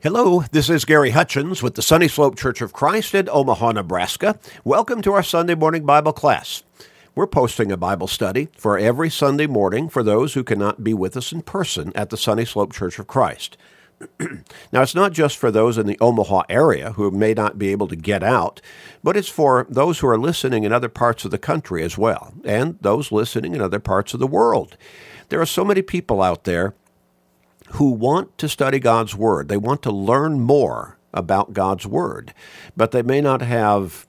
Hello, 0.00 0.44
this 0.52 0.70
is 0.70 0.84
Gary 0.84 1.10
Hutchins 1.10 1.60
with 1.60 1.74
the 1.74 1.82
Sunny 1.82 2.06
Slope 2.06 2.36
Church 2.36 2.60
of 2.60 2.72
Christ 2.72 3.16
in 3.16 3.28
Omaha, 3.28 3.72
Nebraska. 3.72 4.38
Welcome 4.62 5.02
to 5.02 5.12
our 5.12 5.24
Sunday 5.24 5.56
morning 5.56 5.84
Bible 5.84 6.12
class. 6.12 6.62
We're 7.16 7.26
posting 7.26 7.72
a 7.72 7.76
Bible 7.76 8.06
study 8.06 8.46
for 8.56 8.78
every 8.78 9.10
Sunday 9.10 9.48
morning 9.48 9.88
for 9.88 10.04
those 10.04 10.34
who 10.34 10.44
cannot 10.44 10.84
be 10.84 10.94
with 10.94 11.16
us 11.16 11.32
in 11.32 11.42
person 11.42 11.90
at 11.96 12.10
the 12.10 12.16
Sunny 12.16 12.44
Slope 12.44 12.72
Church 12.72 13.00
of 13.00 13.08
Christ. 13.08 13.56
now, 14.72 14.82
it's 14.82 14.94
not 14.94 15.12
just 15.12 15.36
for 15.36 15.50
those 15.50 15.76
in 15.76 15.88
the 15.88 15.98
Omaha 15.98 16.42
area 16.48 16.92
who 16.92 17.10
may 17.10 17.34
not 17.34 17.58
be 17.58 17.70
able 17.70 17.88
to 17.88 17.96
get 17.96 18.22
out, 18.22 18.60
but 19.02 19.16
it's 19.16 19.28
for 19.28 19.66
those 19.68 19.98
who 19.98 20.06
are 20.06 20.16
listening 20.16 20.62
in 20.62 20.72
other 20.72 20.88
parts 20.88 21.24
of 21.24 21.32
the 21.32 21.38
country 21.38 21.82
as 21.82 21.98
well, 21.98 22.32
and 22.44 22.78
those 22.82 23.10
listening 23.10 23.52
in 23.52 23.60
other 23.60 23.80
parts 23.80 24.14
of 24.14 24.20
the 24.20 24.28
world. 24.28 24.76
There 25.28 25.40
are 25.40 25.46
so 25.46 25.64
many 25.64 25.82
people 25.82 26.22
out 26.22 26.44
there 26.44 26.74
who 27.72 27.90
want 27.90 28.36
to 28.38 28.48
study 28.48 28.78
God's 28.78 29.14
Word. 29.14 29.48
They 29.48 29.56
want 29.56 29.82
to 29.82 29.90
learn 29.90 30.40
more 30.40 30.98
about 31.12 31.52
God's 31.52 31.86
Word, 31.86 32.34
but 32.76 32.92
they 32.92 33.02
may 33.02 33.20
not 33.20 33.42
have 33.42 34.06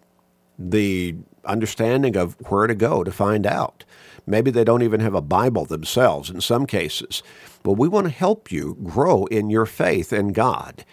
the 0.58 1.16
understanding 1.46 2.16
of 2.16 2.36
where 2.50 2.68
to 2.68 2.76
go 2.76 3.04
to 3.04 3.12
find 3.12 3.46
out. 3.46 3.84
Maybe 4.26 4.52
they 4.52 4.64
don't 4.64 4.84
even 4.84 5.00
have 5.00 5.16
a 5.16 5.22
Bible 5.22 5.66
themselves 5.66 6.30
in 6.30 6.42
some 6.42 6.66
cases. 6.66 7.24
Well, 7.66 7.76
we 7.76 7.88
want 7.88 8.06
to 8.06 8.12
help 8.12 8.52
you 8.52 8.78
grow 8.84 9.26
in 9.26 9.50
your 9.50 9.66
faith 9.66 10.14
in 10.14 10.34
God. 10.34 10.86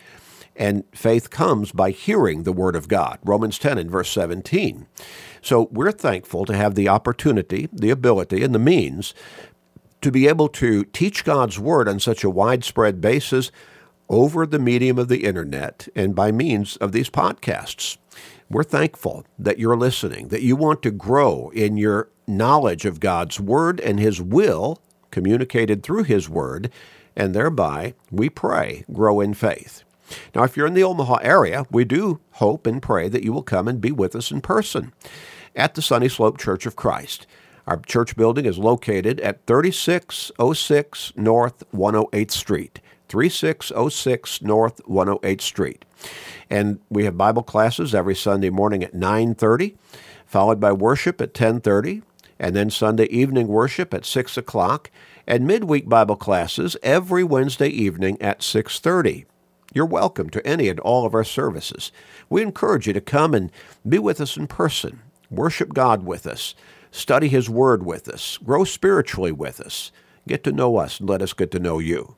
And 0.58 0.84
faith 0.92 1.28
comes 1.28 1.70
by 1.70 1.90
hearing 1.90 2.42
the 2.42 2.52
Word 2.52 2.76
of 2.76 2.88
God. 2.88 3.18
Romans 3.22 3.58
10 3.58 3.76
and 3.76 3.90
verse 3.90 4.10
17. 4.10 4.86
So 5.42 5.68
we're 5.70 5.92
thankful 5.92 6.46
to 6.46 6.56
have 6.56 6.74
the 6.74 6.88
opportunity, 6.88 7.68
the 7.70 7.90
ability, 7.90 8.42
and 8.42 8.54
the 8.54 8.58
means 8.58 9.12
to 10.00 10.10
be 10.10 10.28
able 10.28 10.48
to 10.48 10.84
teach 10.84 11.24
God's 11.24 11.58
Word 11.58 11.88
on 11.88 12.00
such 12.00 12.24
a 12.24 12.30
widespread 12.30 13.00
basis 13.00 13.50
over 14.08 14.46
the 14.46 14.58
medium 14.58 14.98
of 14.98 15.08
the 15.08 15.24
internet 15.24 15.88
and 15.94 16.14
by 16.14 16.30
means 16.30 16.76
of 16.76 16.92
these 16.92 17.10
podcasts. 17.10 17.96
We're 18.48 18.62
thankful 18.62 19.24
that 19.38 19.58
you're 19.58 19.76
listening, 19.76 20.28
that 20.28 20.42
you 20.42 20.54
want 20.54 20.82
to 20.82 20.90
grow 20.92 21.50
in 21.50 21.76
your 21.76 22.08
knowledge 22.26 22.84
of 22.84 23.00
God's 23.00 23.40
Word 23.40 23.80
and 23.80 23.98
His 23.98 24.20
will 24.20 24.80
communicated 25.10 25.82
through 25.82 26.04
His 26.04 26.28
Word, 26.28 26.70
and 27.16 27.34
thereby, 27.34 27.94
we 28.10 28.28
pray, 28.28 28.84
grow 28.92 29.20
in 29.20 29.34
faith. 29.34 29.82
Now, 30.34 30.44
if 30.44 30.56
you're 30.56 30.66
in 30.66 30.74
the 30.74 30.84
Omaha 30.84 31.18
area, 31.22 31.66
we 31.70 31.84
do 31.84 32.20
hope 32.32 32.66
and 32.66 32.82
pray 32.82 33.08
that 33.08 33.24
you 33.24 33.32
will 33.32 33.42
come 33.42 33.66
and 33.66 33.80
be 33.80 33.90
with 33.90 34.14
us 34.14 34.30
in 34.30 34.40
person 34.40 34.92
at 35.56 35.74
the 35.74 35.82
Sunny 35.82 36.08
Slope 36.08 36.38
Church 36.38 36.66
of 36.66 36.76
Christ. 36.76 37.26
Our 37.66 37.78
church 37.78 38.16
building 38.16 38.46
is 38.46 38.58
located 38.58 39.20
at 39.20 39.44
3606 39.46 41.12
North 41.16 41.64
108th 41.74 42.30
Street. 42.30 42.80
3606 43.08 44.42
North 44.42 44.80
108th 44.84 45.40
Street. 45.40 45.84
And 46.48 46.78
we 46.88 47.04
have 47.04 47.18
Bible 47.18 47.42
classes 47.42 47.92
every 47.92 48.14
Sunday 48.14 48.50
morning 48.50 48.84
at 48.84 48.94
9:30, 48.94 49.74
followed 50.26 50.60
by 50.60 50.70
worship 50.70 51.20
at 51.20 51.34
10:30, 51.34 52.02
and 52.38 52.54
then 52.54 52.70
Sunday 52.70 53.06
evening 53.06 53.48
worship 53.48 53.92
at 53.92 54.04
6 54.04 54.36
o'clock, 54.36 54.90
and 55.26 55.44
midweek 55.44 55.88
Bible 55.88 56.16
classes 56.16 56.76
every 56.84 57.24
Wednesday 57.24 57.68
evening 57.68 58.16
at 58.20 58.44
6:30. 58.44 59.24
You're 59.74 59.86
welcome 59.86 60.30
to 60.30 60.46
any 60.46 60.68
and 60.68 60.78
all 60.78 61.04
of 61.04 61.14
our 61.14 61.24
services. 61.24 61.90
We 62.30 62.42
encourage 62.42 62.86
you 62.86 62.92
to 62.92 63.00
come 63.00 63.34
and 63.34 63.50
be 63.88 63.98
with 63.98 64.20
us 64.20 64.36
in 64.36 64.46
person, 64.46 65.00
worship 65.30 65.74
God 65.74 66.04
with 66.04 66.28
us, 66.28 66.54
study 66.96 67.28
His 67.28 67.48
Word 67.50 67.84
with 67.84 68.08
us, 68.08 68.38
grow 68.38 68.64
spiritually 68.64 69.32
with 69.32 69.60
us, 69.60 69.92
get 70.26 70.42
to 70.44 70.52
know 70.52 70.76
us, 70.76 70.98
and 71.00 71.08
let 71.08 71.22
us 71.22 71.32
get 71.32 71.50
to 71.52 71.58
know 71.58 71.78
you. 71.78 72.16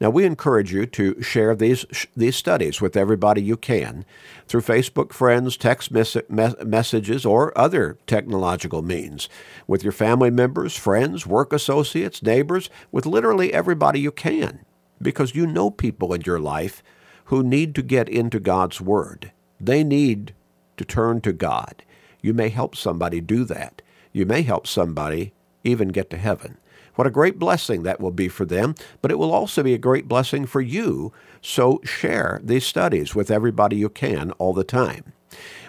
Now, 0.00 0.10
we 0.10 0.24
encourage 0.24 0.72
you 0.72 0.86
to 0.86 1.22
share 1.22 1.54
these, 1.54 1.86
these 2.16 2.34
studies 2.34 2.80
with 2.80 2.96
everybody 2.96 3.40
you 3.40 3.56
can 3.56 4.04
through 4.48 4.62
Facebook 4.62 5.12
friends, 5.12 5.56
text 5.56 5.92
mes- 5.92 6.16
messages, 6.28 7.24
or 7.24 7.56
other 7.56 7.98
technological 8.08 8.82
means, 8.82 9.28
with 9.68 9.84
your 9.84 9.92
family 9.92 10.30
members, 10.30 10.76
friends, 10.76 11.24
work 11.24 11.52
associates, 11.52 12.20
neighbors, 12.20 12.68
with 12.90 13.06
literally 13.06 13.52
everybody 13.52 14.00
you 14.00 14.10
can, 14.10 14.64
because 15.00 15.36
you 15.36 15.46
know 15.46 15.70
people 15.70 16.12
in 16.12 16.22
your 16.22 16.40
life 16.40 16.82
who 17.26 17.44
need 17.44 17.74
to 17.76 17.82
get 17.82 18.08
into 18.08 18.40
God's 18.40 18.80
Word. 18.80 19.30
They 19.60 19.84
need 19.84 20.34
to 20.78 20.84
turn 20.84 21.20
to 21.20 21.32
God. 21.32 21.84
You 22.20 22.34
may 22.34 22.48
help 22.48 22.74
somebody 22.74 23.20
do 23.20 23.44
that. 23.44 23.81
You 24.12 24.26
may 24.26 24.42
help 24.42 24.66
somebody 24.66 25.32
even 25.64 25.88
get 25.88 26.10
to 26.10 26.18
heaven. 26.18 26.58
What 26.94 27.06
a 27.06 27.10
great 27.10 27.38
blessing 27.38 27.84
that 27.84 28.00
will 28.00 28.10
be 28.10 28.28
for 28.28 28.44
them, 28.44 28.74
but 29.00 29.10
it 29.10 29.18
will 29.18 29.32
also 29.32 29.62
be 29.62 29.72
a 29.72 29.78
great 29.78 30.08
blessing 30.08 30.44
for 30.44 30.60
you. 30.60 31.10
So 31.40 31.80
share 31.84 32.38
these 32.42 32.66
studies 32.66 33.14
with 33.14 33.30
everybody 33.30 33.76
you 33.76 33.88
can 33.88 34.32
all 34.32 34.52
the 34.52 34.64
time. 34.64 35.14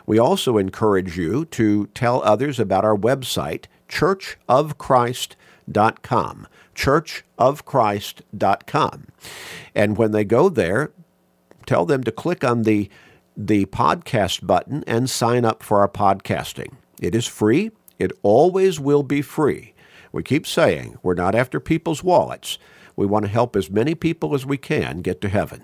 We 0.06 0.20
also 0.20 0.58
encourage 0.58 1.18
you 1.18 1.46
to 1.46 1.86
tell 1.88 2.22
others 2.24 2.60
about 2.60 2.84
our 2.84 2.98
website, 2.98 3.68
churchofchrist.com. 3.88 6.48
Churchofchrist.com. 6.76 9.08
And 9.76 9.98
when 9.98 10.12
they 10.12 10.26
go 10.26 10.50
there, 10.50 10.92
tell 11.66 11.86
them 11.86 12.04
to 12.04 12.12
click 12.12 12.44
on 12.44 12.64
the 12.64 12.90
the 13.36 13.66
podcast 13.68 14.46
button 14.46 14.84
and 14.86 15.10
sign 15.10 15.44
up 15.44 15.64
for 15.64 15.80
our 15.80 15.88
podcasting. 15.88 16.74
It 17.02 17.16
is 17.16 17.26
free. 17.26 17.72
It 18.00 18.12
always 18.22 18.80
will 18.80 19.04
be 19.04 19.22
free. 19.22 19.74
We 20.12 20.24
keep 20.24 20.46
saying 20.46 20.98
we're 21.02 21.14
not 21.14 21.36
after 21.36 21.60
people's 21.60 22.04
wallets. 22.04 22.58
We 22.96 23.06
want 23.06 23.26
to 23.26 23.32
help 23.32 23.56
as 23.56 23.70
many 23.70 23.96
people 23.96 24.36
as 24.36 24.46
we 24.46 24.58
can 24.58 25.02
get 25.02 25.22
to 25.22 25.30
heaven. 25.30 25.64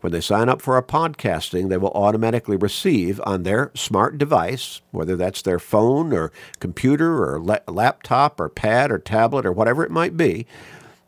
When 0.00 0.12
they 0.12 0.20
sign 0.20 0.48
up 0.48 0.62
for 0.62 0.74
our 0.74 0.82
podcasting, 0.82 1.68
they 1.68 1.76
will 1.76 1.90
automatically 1.90 2.56
receive 2.56 3.20
on 3.24 3.42
their 3.42 3.72
smart 3.74 4.16
device, 4.16 4.80
whether 4.92 5.16
that's 5.16 5.42
their 5.42 5.58
phone 5.58 6.12
or 6.12 6.30
computer 6.60 7.24
or 7.24 7.40
la- 7.40 7.58
laptop 7.66 8.40
or 8.40 8.48
pad 8.48 8.92
or 8.92 8.98
tablet 8.98 9.44
or 9.44 9.52
whatever 9.52 9.84
it 9.84 9.90
might 9.90 10.16
be, 10.16 10.46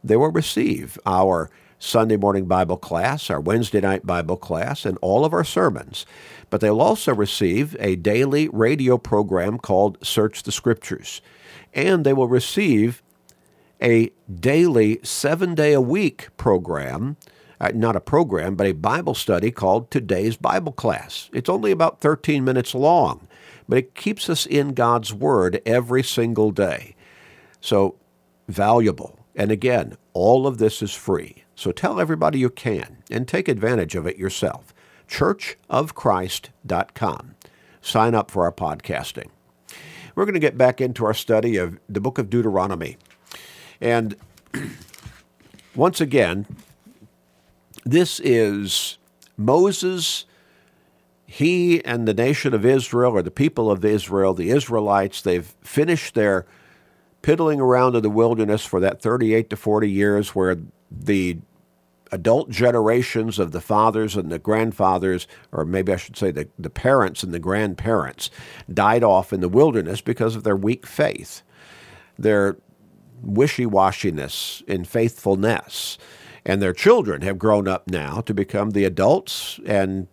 they 0.03 0.17
will 0.17 0.33
receive 0.33 0.99
our 1.07 1.51
Sunday 1.81 2.19
morning 2.19 2.45
Bible 2.45 2.77
class, 2.77 3.31
our 3.31 3.41
Wednesday 3.41 3.81
night 3.81 4.07
Bible 4.07 4.37
class, 4.37 4.85
and 4.85 4.99
all 5.01 5.25
of 5.25 5.33
our 5.33 5.45
sermons. 5.45 6.05
But 6.51 6.61
they'll 6.61 6.81
also 6.81 7.15
receive 7.15 7.75
a 7.81 7.97
daily 7.97 8.49
radio 8.51 8.99
program 8.99 9.59
called 9.59 9.97
Search 10.03 10.43
the 10.43 10.53
Scriptures. 10.53 11.23
And 11.73 12.05
they 12.05 12.13
will 12.13 12.29
receive 12.29 13.03
a 13.81 14.11
daily, 14.33 15.01
seven 15.03 15.55
day 15.55 15.73
a 15.73 15.81
week 15.81 16.29
program, 16.37 17.17
uh, 17.61 17.73
not 17.75 17.97
a 17.97 18.01
program, 18.01 18.57
but 18.57 18.67
a 18.67 18.73
Bible 18.73 19.15
study 19.15 19.51
called 19.51 19.91
Today's 19.91 20.37
Bible 20.37 20.73
Class. 20.73 21.31
It's 21.33 21.49
only 21.49 21.71
about 21.71 22.03
13 22.03 22.45
minutes 22.45 22.75
long, 22.75 23.27
but 23.67 23.79
it 23.79 23.95
keeps 23.95 24.29
us 24.29 24.45
in 24.45 24.75
God's 24.75 25.15
Word 25.15 25.63
every 25.65 26.03
single 26.03 26.51
day. 26.51 26.95
So 27.63 27.97
valuable. 28.49 29.19
And 29.35 29.51
again, 29.51 29.97
all 30.13 30.47
of 30.47 30.59
this 30.59 30.83
is 30.83 30.93
free. 30.93 31.45
So 31.61 31.71
tell 31.73 31.99
everybody 32.01 32.39
you 32.39 32.49
can 32.49 33.03
and 33.11 33.29
take 33.29 33.47
advantage 33.47 33.95
of 33.95 34.07
it 34.07 34.17
yourself. 34.17 34.73
churchofchrist.com. 35.07 37.35
Sign 37.83 38.15
up 38.15 38.31
for 38.31 38.45
our 38.45 38.53
podcasting. 38.53 39.29
We're 40.15 40.25
going 40.25 40.33
to 40.33 40.41
get 40.41 40.57
back 40.57 40.81
into 40.81 41.05
our 41.05 41.13
study 41.13 41.59
of 41.59 41.79
the 41.87 42.01
book 42.01 42.17
of 42.17 42.31
Deuteronomy. 42.31 42.97
And 43.79 44.17
once 45.75 46.01
again, 46.01 46.47
this 47.85 48.21
is 48.21 48.97
Moses, 49.37 50.25
he 51.27 51.85
and 51.85 52.09
the 52.09 52.15
nation 52.15 52.55
of 52.55 52.65
Israel, 52.65 53.13
or 53.13 53.21
the 53.21 53.31
people 53.31 53.71
of 53.71 53.85
Israel, 53.85 54.33
the 54.33 54.49
Israelites, 54.49 55.21
they've 55.21 55.55
finished 55.61 56.15
their 56.15 56.47
piddling 57.21 57.61
around 57.61 57.97
in 57.97 58.03
the 58.03 58.09
wilderness 58.09 58.65
for 58.65 58.81
that 58.81 59.03
38 59.03 59.51
to 59.51 59.57
40 59.57 59.91
years 59.91 60.35
where 60.35 60.57
the 60.91 61.37
adult 62.13 62.51
generations 62.51 63.39
of 63.39 63.53
the 63.53 63.61
fathers 63.61 64.17
and 64.17 64.31
the 64.31 64.39
grandfathers, 64.39 65.27
or 65.53 65.65
maybe 65.65 65.93
I 65.93 65.97
should 65.97 66.17
say 66.17 66.31
the, 66.31 66.49
the 66.59 66.71
parents 66.71 67.23
and 67.23 67.33
the 67.33 67.39
grandparents, 67.39 68.31
died 68.73 69.05
off 69.05 69.33
in 69.33 69.41
the 69.41 69.49
wilderness 69.49 70.01
because 70.01 70.37
of 70.37 70.43
their 70.43 70.57
weak 70.57 70.87
faith, 70.87 71.43
their 72.19 72.57
wishy 73.23 73.67
washiness 73.67 74.63
in 74.67 74.85
faithfulness. 74.85 75.99
And 76.45 76.63
their 76.63 76.73
children 76.73 77.21
have 77.23 77.39
grown 77.39 77.69
up 77.69 77.89
now 77.89 78.23
to 78.23 78.33
become 78.33 78.71
the 78.71 78.85
adults, 78.85 79.61
and 79.67 80.09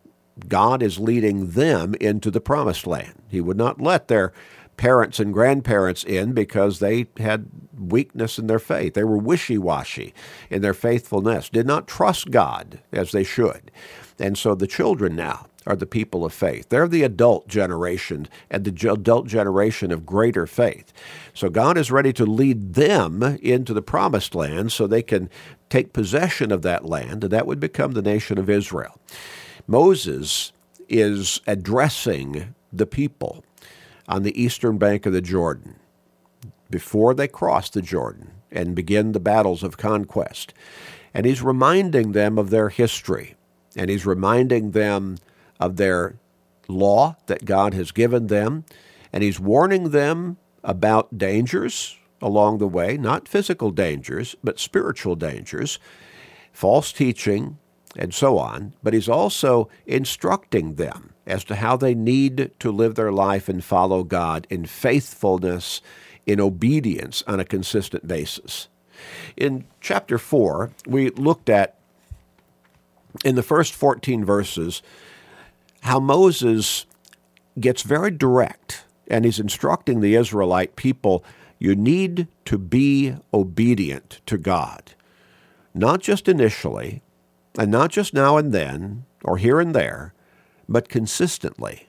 God 0.47 0.83
is 0.83 0.99
leading 0.99 1.51
them 1.51 1.95
into 1.95 2.29
the 2.29 2.41
promised 2.41 2.85
land. 2.85 3.23
He 3.29 3.41
would 3.41 3.57
not 3.57 3.81
let 3.81 4.07
their 4.07 4.33
parents 4.77 5.19
and 5.19 5.33
grandparents 5.33 6.03
in 6.03 6.33
because 6.33 6.79
they 6.79 7.07
had 7.17 7.47
weakness 7.77 8.39
in 8.39 8.47
their 8.47 8.59
faith. 8.59 8.93
They 8.93 9.03
were 9.03 9.17
wishy 9.17 9.57
washy 9.57 10.13
in 10.49 10.61
their 10.61 10.73
faithfulness, 10.73 11.49
did 11.49 11.67
not 11.67 11.87
trust 11.87 12.31
God 12.31 12.79
as 12.91 13.11
they 13.11 13.23
should. 13.23 13.71
And 14.19 14.37
so 14.37 14.55
the 14.55 14.67
children 14.67 15.15
now 15.15 15.47
are 15.65 15.75
the 15.75 15.85
people 15.85 16.23
of 16.23 16.33
faith. 16.33 16.69
They're 16.69 16.87
the 16.87 17.03
adult 17.03 17.47
generation 17.47 18.27
and 18.49 18.63
the 18.63 18.91
adult 18.91 19.27
generation 19.27 19.91
of 19.91 20.05
greater 20.05 20.47
faith. 20.47 20.93
So 21.33 21.49
God 21.49 21.77
is 21.77 21.91
ready 21.91 22.13
to 22.13 22.25
lead 22.25 22.75
them 22.75 23.21
into 23.41 23.73
the 23.73 23.81
promised 23.81 24.33
land 24.33 24.71
so 24.71 24.87
they 24.87 25.03
can 25.03 25.29
take 25.69 25.91
possession 25.91 26.51
of 26.51 26.61
that 26.61 26.85
land, 26.85 27.25
and 27.25 27.33
that 27.33 27.45
would 27.45 27.59
become 27.59 27.91
the 27.91 28.01
nation 28.01 28.37
of 28.37 28.49
Israel. 28.49 28.97
Moses 29.67 30.53
is 30.87 31.41
addressing 31.45 32.55
the 32.71 32.85
people 32.85 33.43
on 34.07 34.23
the 34.23 34.41
eastern 34.41 34.77
bank 34.77 35.05
of 35.05 35.13
the 35.13 35.21
Jordan 35.21 35.75
before 36.69 37.13
they 37.13 37.27
cross 37.27 37.69
the 37.69 37.81
Jordan 37.81 38.31
and 38.51 38.75
begin 38.75 39.11
the 39.11 39.19
battles 39.19 39.63
of 39.63 39.77
conquest. 39.77 40.53
And 41.13 41.25
he's 41.25 41.41
reminding 41.41 42.11
them 42.11 42.37
of 42.37 42.49
their 42.49 42.69
history, 42.69 43.35
and 43.75 43.89
he's 43.89 44.05
reminding 44.05 44.71
them 44.71 45.17
of 45.59 45.77
their 45.77 46.15
law 46.67 47.15
that 47.27 47.45
God 47.45 47.73
has 47.73 47.91
given 47.91 48.27
them, 48.27 48.65
and 49.11 49.23
he's 49.23 49.39
warning 49.39 49.89
them 49.91 50.37
about 50.63 51.17
dangers 51.17 51.97
along 52.21 52.57
the 52.57 52.67
way, 52.67 52.97
not 52.97 53.27
physical 53.27 53.71
dangers, 53.71 54.35
but 54.43 54.59
spiritual 54.59 55.15
dangers, 55.15 55.79
false 56.51 56.91
teaching, 56.91 57.57
and 57.95 58.13
so 58.13 58.37
on. 58.37 58.73
But 58.83 58.93
he's 58.93 59.09
also 59.09 59.69
instructing 59.85 60.75
them 60.75 61.13
as 61.27 61.43
to 61.43 61.55
how 61.55 61.77
they 61.77 61.93
need 61.93 62.51
to 62.59 62.71
live 62.71 62.95
their 62.95 63.11
life 63.11 63.49
and 63.49 63.63
follow 63.63 64.03
God 64.03 64.47
in 64.49 64.65
faithfulness, 64.65 65.81
in 66.25 66.39
obedience 66.39 67.23
on 67.27 67.39
a 67.39 67.45
consistent 67.45 68.07
basis. 68.07 68.69
In 69.35 69.65
chapter 69.81 70.17
4, 70.17 70.71
we 70.87 71.09
looked 71.11 71.49
at, 71.49 71.75
in 73.23 73.35
the 73.35 73.43
first 73.43 73.73
14 73.73 74.25
verses, 74.25 74.81
how 75.81 75.99
Moses 75.99 76.85
gets 77.59 77.83
very 77.83 78.11
direct 78.11 78.85
and 79.07 79.25
he's 79.25 79.39
instructing 79.39 79.99
the 79.99 80.15
Israelite 80.15 80.75
people 80.75 81.23
you 81.59 81.75
need 81.75 82.27
to 82.45 82.57
be 82.57 83.15
obedient 83.33 84.21
to 84.27 84.37
God, 84.37 84.93
not 85.73 86.01
just 86.01 86.27
initially, 86.27 87.01
and 87.57 87.71
not 87.71 87.89
just 87.91 88.13
now 88.13 88.37
and 88.37 88.53
then, 88.53 89.05
or 89.23 89.37
here 89.37 89.59
and 89.59 89.73
there, 89.73 90.13
but 90.67 90.89
consistently, 90.89 91.87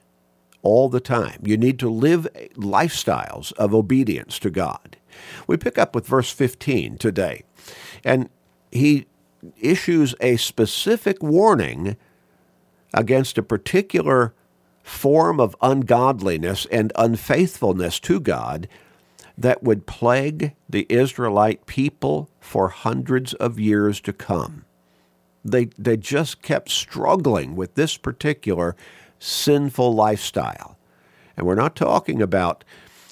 all 0.61 0.89
the 0.89 0.99
time. 0.99 1.41
You 1.43 1.57
need 1.57 1.79
to 1.79 1.89
live 1.89 2.27
lifestyles 2.55 3.53
of 3.53 3.73
obedience 3.73 4.39
to 4.39 4.49
God. 4.49 4.97
We 5.47 5.57
pick 5.57 5.77
up 5.77 5.95
with 5.95 6.07
verse 6.07 6.31
15 6.31 6.97
today, 6.97 7.43
and 8.03 8.29
he 8.71 9.07
issues 9.59 10.15
a 10.19 10.37
specific 10.37 11.21
warning 11.23 11.95
against 12.93 13.37
a 13.37 13.43
particular 13.43 14.33
form 14.83 15.39
of 15.39 15.55
ungodliness 15.61 16.65
and 16.71 16.91
unfaithfulness 16.95 17.99
to 18.01 18.19
God 18.19 18.67
that 19.37 19.63
would 19.63 19.85
plague 19.85 20.53
the 20.67 20.85
Israelite 20.89 21.65
people 21.65 22.29
for 22.39 22.69
hundreds 22.69 23.33
of 23.35 23.59
years 23.59 24.01
to 24.01 24.11
come. 24.11 24.65
They, 25.43 25.65
they 25.77 25.97
just 25.97 26.41
kept 26.41 26.69
struggling 26.69 27.55
with 27.55 27.75
this 27.75 27.97
particular 27.97 28.75
sinful 29.19 29.93
lifestyle. 29.93 30.77
And 31.37 31.45
we're 31.47 31.55
not 31.55 31.75
talking 31.75 32.21
about 32.21 32.63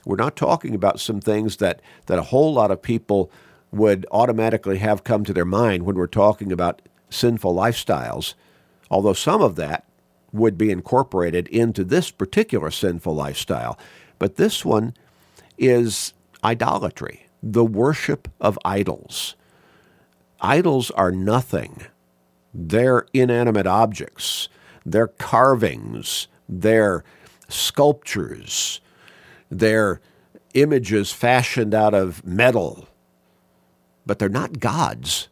we're 0.08 0.16
not 0.16 0.38
talking 0.38 0.74
about 0.74 1.02
some 1.02 1.20
things 1.20 1.58
that, 1.58 1.82
that 2.06 2.18
a 2.18 2.24
whole 2.24 2.54
lot 2.54 2.72
of 2.72 2.82
people 2.82 3.30
would 3.74 4.06
automatically 4.10 4.78
have 4.78 5.04
come 5.04 5.26
to 5.26 5.34
their 5.34 5.44
mind 5.44 5.84
when 5.84 5.98
we're 5.98 6.08
talking 6.08 6.50
about 6.50 6.82
sinful 7.10 7.54
lifestyles, 7.54 8.34
although 8.90 9.12
some 9.12 9.42
of 9.42 9.58
that 9.58 9.84
would 10.32 10.58
be 10.58 10.72
incorporated 10.72 11.50
into 11.50 11.84
this 11.84 12.10
particular 12.10 12.72
sinful 12.72 13.14
lifestyle. 13.14 13.78
But 14.18 14.38
this 14.38 14.64
one 14.64 14.94
is 15.58 16.14
idolatry, 16.42 17.28
the 17.44 17.66
worship 17.66 18.30
of 18.40 18.58
idols. 18.64 19.36
Idols 20.40 20.90
are 20.92 21.12
nothing 21.12 21.82
they're 22.58 23.06
inanimate 23.14 23.68
objects, 23.68 24.50
they're 24.84 25.08
carvings, 25.08 26.28
they're 26.50 27.04
sculptures, 27.48 28.82
they're 29.52 30.02
images 30.56 31.12
fashioned 31.12 31.76
out 31.76 31.94
of 31.94 32.26
metal, 32.26 32.88
but 34.08 34.18
they're 34.18 34.28
not 34.28 34.60
gods. 34.60 35.30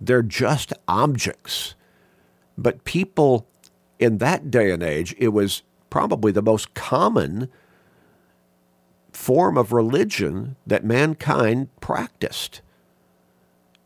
They're 0.00 0.22
just 0.22 0.74
objects. 0.86 1.74
But 2.58 2.84
people 2.84 3.46
in 3.98 4.18
that 4.18 4.50
day 4.50 4.70
and 4.70 4.82
age, 4.82 5.14
it 5.18 5.28
was 5.28 5.62
probably 5.88 6.30
the 6.30 6.42
most 6.42 6.74
common 6.74 7.48
form 9.12 9.56
of 9.56 9.72
religion 9.72 10.56
that 10.66 10.84
mankind 10.84 11.68
practiced. 11.80 12.60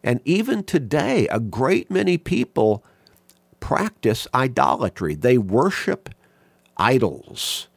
And 0.03 0.21
even 0.25 0.63
today, 0.63 1.27
a 1.29 1.41
great 1.41 1.91
many 1.91 2.19
people 2.19 2.85
practice 3.61 4.27
idolatry. 4.35 5.15
They 5.15 5.39
worship 5.39 6.11
idols. 6.77 7.69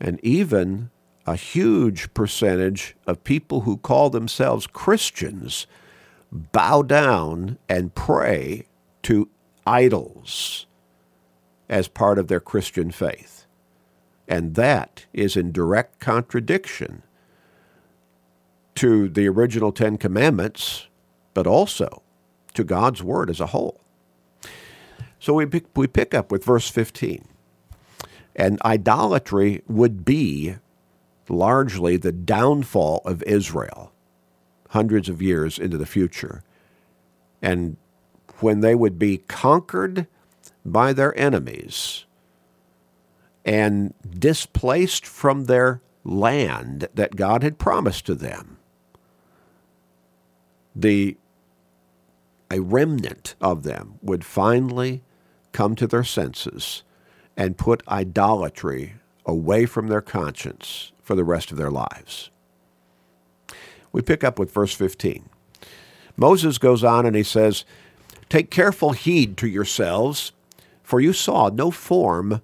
And 0.00 0.20
even 0.22 0.90
a 1.26 1.36
huge 1.36 2.12
percentage 2.14 2.96
of 3.06 3.24
people 3.24 3.62
who 3.62 3.76
call 3.76 4.10
themselves 4.10 4.66
Christians 4.66 5.66
bow 6.30 6.82
down 6.82 7.58
and 7.68 7.94
pray 7.94 8.66
to 9.02 9.28
idols 9.66 10.66
as 11.68 11.88
part 11.88 12.18
of 12.18 12.28
their 12.28 12.40
Christian 12.40 12.90
faith. 12.90 13.46
And 14.26 14.54
that 14.54 15.06
is 15.12 15.36
in 15.36 15.52
direct 15.52 16.00
contradiction 16.00 17.02
to 18.74 19.08
the 19.08 19.28
original 19.28 19.72
Ten 19.72 19.96
Commandments 19.96 20.87
but 21.38 21.46
also 21.46 22.02
to 22.52 22.64
God's 22.64 23.00
Word 23.00 23.30
as 23.30 23.38
a 23.38 23.46
whole. 23.46 23.80
So 25.20 25.34
we 25.34 25.46
pick, 25.46 25.66
we 25.76 25.86
pick 25.86 26.12
up 26.12 26.32
with 26.32 26.44
verse 26.44 26.68
15. 26.68 27.24
And 28.34 28.60
idolatry 28.64 29.62
would 29.68 30.04
be 30.04 30.56
largely 31.28 31.96
the 31.96 32.10
downfall 32.10 33.02
of 33.04 33.22
Israel 33.22 33.92
hundreds 34.70 35.08
of 35.08 35.22
years 35.22 35.60
into 35.60 35.78
the 35.78 35.86
future. 35.86 36.42
And 37.40 37.76
when 38.40 38.58
they 38.58 38.74
would 38.74 38.98
be 38.98 39.18
conquered 39.18 40.08
by 40.66 40.92
their 40.92 41.16
enemies 41.16 42.04
and 43.44 43.94
displaced 44.10 45.06
from 45.06 45.44
their 45.44 45.82
land 46.02 46.88
that 46.94 47.14
God 47.14 47.44
had 47.44 47.58
promised 47.58 48.06
to 48.06 48.16
them, 48.16 48.58
the 50.74 51.16
a 52.50 52.60
remnant 52.60 53.34
of 53.40 53.62
them 53.62 53.98
would 54.02 54.24
finally 54.24 55.02
come 55.52 55.74
to 55.76 55.86
their 55.86 56.04
senses 56.04 56.82
and 57.36 57.58
put 57.58 57.86
idolatry 57.88 58.94
away 59.26 59.66
from 59.66 59.88
their 59.88 60.00
conscience 60.00 60.92
for 61.02 61.14
the 61.14 61.24
rest 61.24 61.50
of 61.50 61.58
their 61.58 61.70
lives. 61.70 62.30
We 63.92 64.02
pick 64.02 64.24
up 64.24 64.38
with 64.38 64.52
verse 64.52 64.74
15. 64.74 65.28
Moses 66.16 66.58
goes 66.58 66.82
on 66.82 67.06
and 67.06 67.14
he 67.14 67.22
says, 67.22 67.64
Take 68.28 68.50
careful 68.50 68.92
heed 68.92 69.36
to 69.38 69.48
yourselves, 69.48 70.32
for 70.82 71.00
you 71.00 71.12
saw 71.12 71.48
no 71.48 71.70
form 71.70 72.42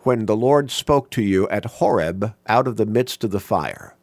when 0.00 0.26
the 0.26 0.36
Lord 0.36 0.70
spoke 0.70 1.10
to 1.10 1.22
you 1.22 1.48
at 1.48 1.64
Horeb 1.64 2.34
out 2.46 2.68
of 2.68 2.76
the 2.76 2.86
midst 2.86 3.24
of 3.24 3.30
the 3.30 3.40
fire. 3.40 3.96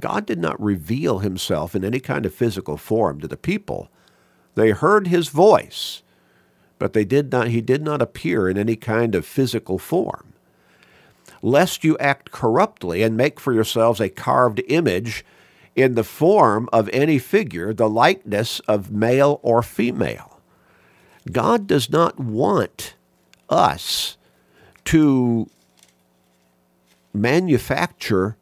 God 0.00 0.26
did 0.26 0.38
not 0.38 0.60
reveal 0.62 1.20
himself 1.20 1.74
in 1.74 1.84
any 1.84 1.98
kind 1.98 2.26
of 2.26 2.34
physical 2.34 2.76
form 2.76 3.20
to 3.20 3.28
the 3.28 3.36
people 3.36 3.90
they 4.54 4.70
heard 4.70 5.06
his 5.06 5.28
voice, 5.28 6.02
but 6.78 6.92
they 6.92 7.04
did 7.04 7.30
not, 7.30 7.48
he 7.48 7.60
did 7.60 7.82
not 7.82 8.02
appear 8.02 8.48
in 8.48 8.58
any 8.58 8.76
kind 8.76 9.14
of 9.14 9.26
physical 9.26 9.78
form. 9.78 10.32
Lest 11.42 11.84
you 11.84 11.96
act 11.98 12.30
corruptly 12.30 13.02
and 13.02 13.16
make 13.16 13.38
for 13.38 13.52
yourselves 13.52 14.00
a 14.00 14.08
carved 14.08 14.60
image 14.68 15.24
in 15.76 15.94
the 15.94 16.04
form 16.04 16.68
of 16.72 16.88
any 16.92 17.18
figure, 17.18 17.72
the 17.72 17.88
likeness 17.88 18.58
of 18.60 18.90
male 18.90 19.38
or 19.42 19.62
female. 19.62 20.40
God 21.30 21.66
does 21.66 21.90
not 21.90 22.18
want 22.18 22.94
us 23.48 24.16
to 24.86 25.48
manufacture 27.12 28.36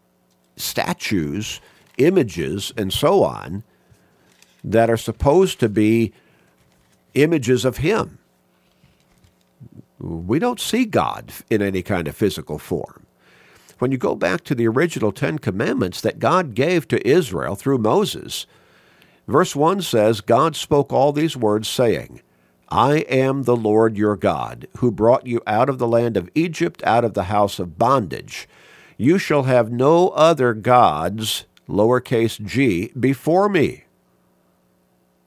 statues, 0.57 1.61
images, 1.99 2.73
and 2.77 2.93
so 2.93 3.23
on 3.23 3.65
that 4.67 4.91
are 4.91 4.97
supposed 4.97 5.61
to 5.61 5.69
be 5.69 6.13
images 7.15 7.65
of 7.65 7.79
Him. 7.79 8.19
We 9.99 10.39
don't 10.39 10.61
see 10.61 10.85
God 10.85 11.33
in 11.49 11.63
any 11.63 11.83
kind 11.83 12.07
of 12.09 12.17
physical 12.17 12.59
form. 12.59 13.07
When 13.79 13.93
you 13.93 13.99
go 13.99 14.15
back 14.15 14.43
to 14.45 14.55
the 14.55 14.67
original 14.69 15.13
Ten 15.13 15.39
Commandments 15.39 16.01
that 16.01 16.19
God 16.19 16.55
gave 16.55 16.89
to 16.89 17.07
Israel 17.07 17.55
through 17.55 17.79
Moses, 17.79 18.47
verse 19.29 19.55
1 19.55 19.83
says, 19.83 20.21
God 20.21 20.57
spoke 20.57 20.93
all 20.93 21.13
these 21.13 21.37
words, 21.37 21.69
saying, 21.69 22.21
I 22.69 22.99
am 23.09 23.45
the 23.45 23.57
Lord 23.57 23.97
your 23.97 24.17
God, 24.17 24.67
who 24.79 24.91
brought 24.91 25.27
you 25.27 25.41
out 25.47 25.69
of 25.69 25.79
the 25.79 25.87
land 25.87 26.17
of 26.17 26.29
Egypt, 26.35 26.83
out 26.85 27.05
of 27.05 27.15
the 27.15 27.25
house 27.25 27.59
of 27.59 27.79
bondage. 27.79 28.49
You 28.99 29.19
shall 29.19 29.45
have 29.45 29.71
no 29.71 30.09
other 30.11 30.53
gods, 30.53 31.45
lowercase 31.69 32.45
g, 32.45 32.93
before 32.99 33.49
me. 33.49 33.85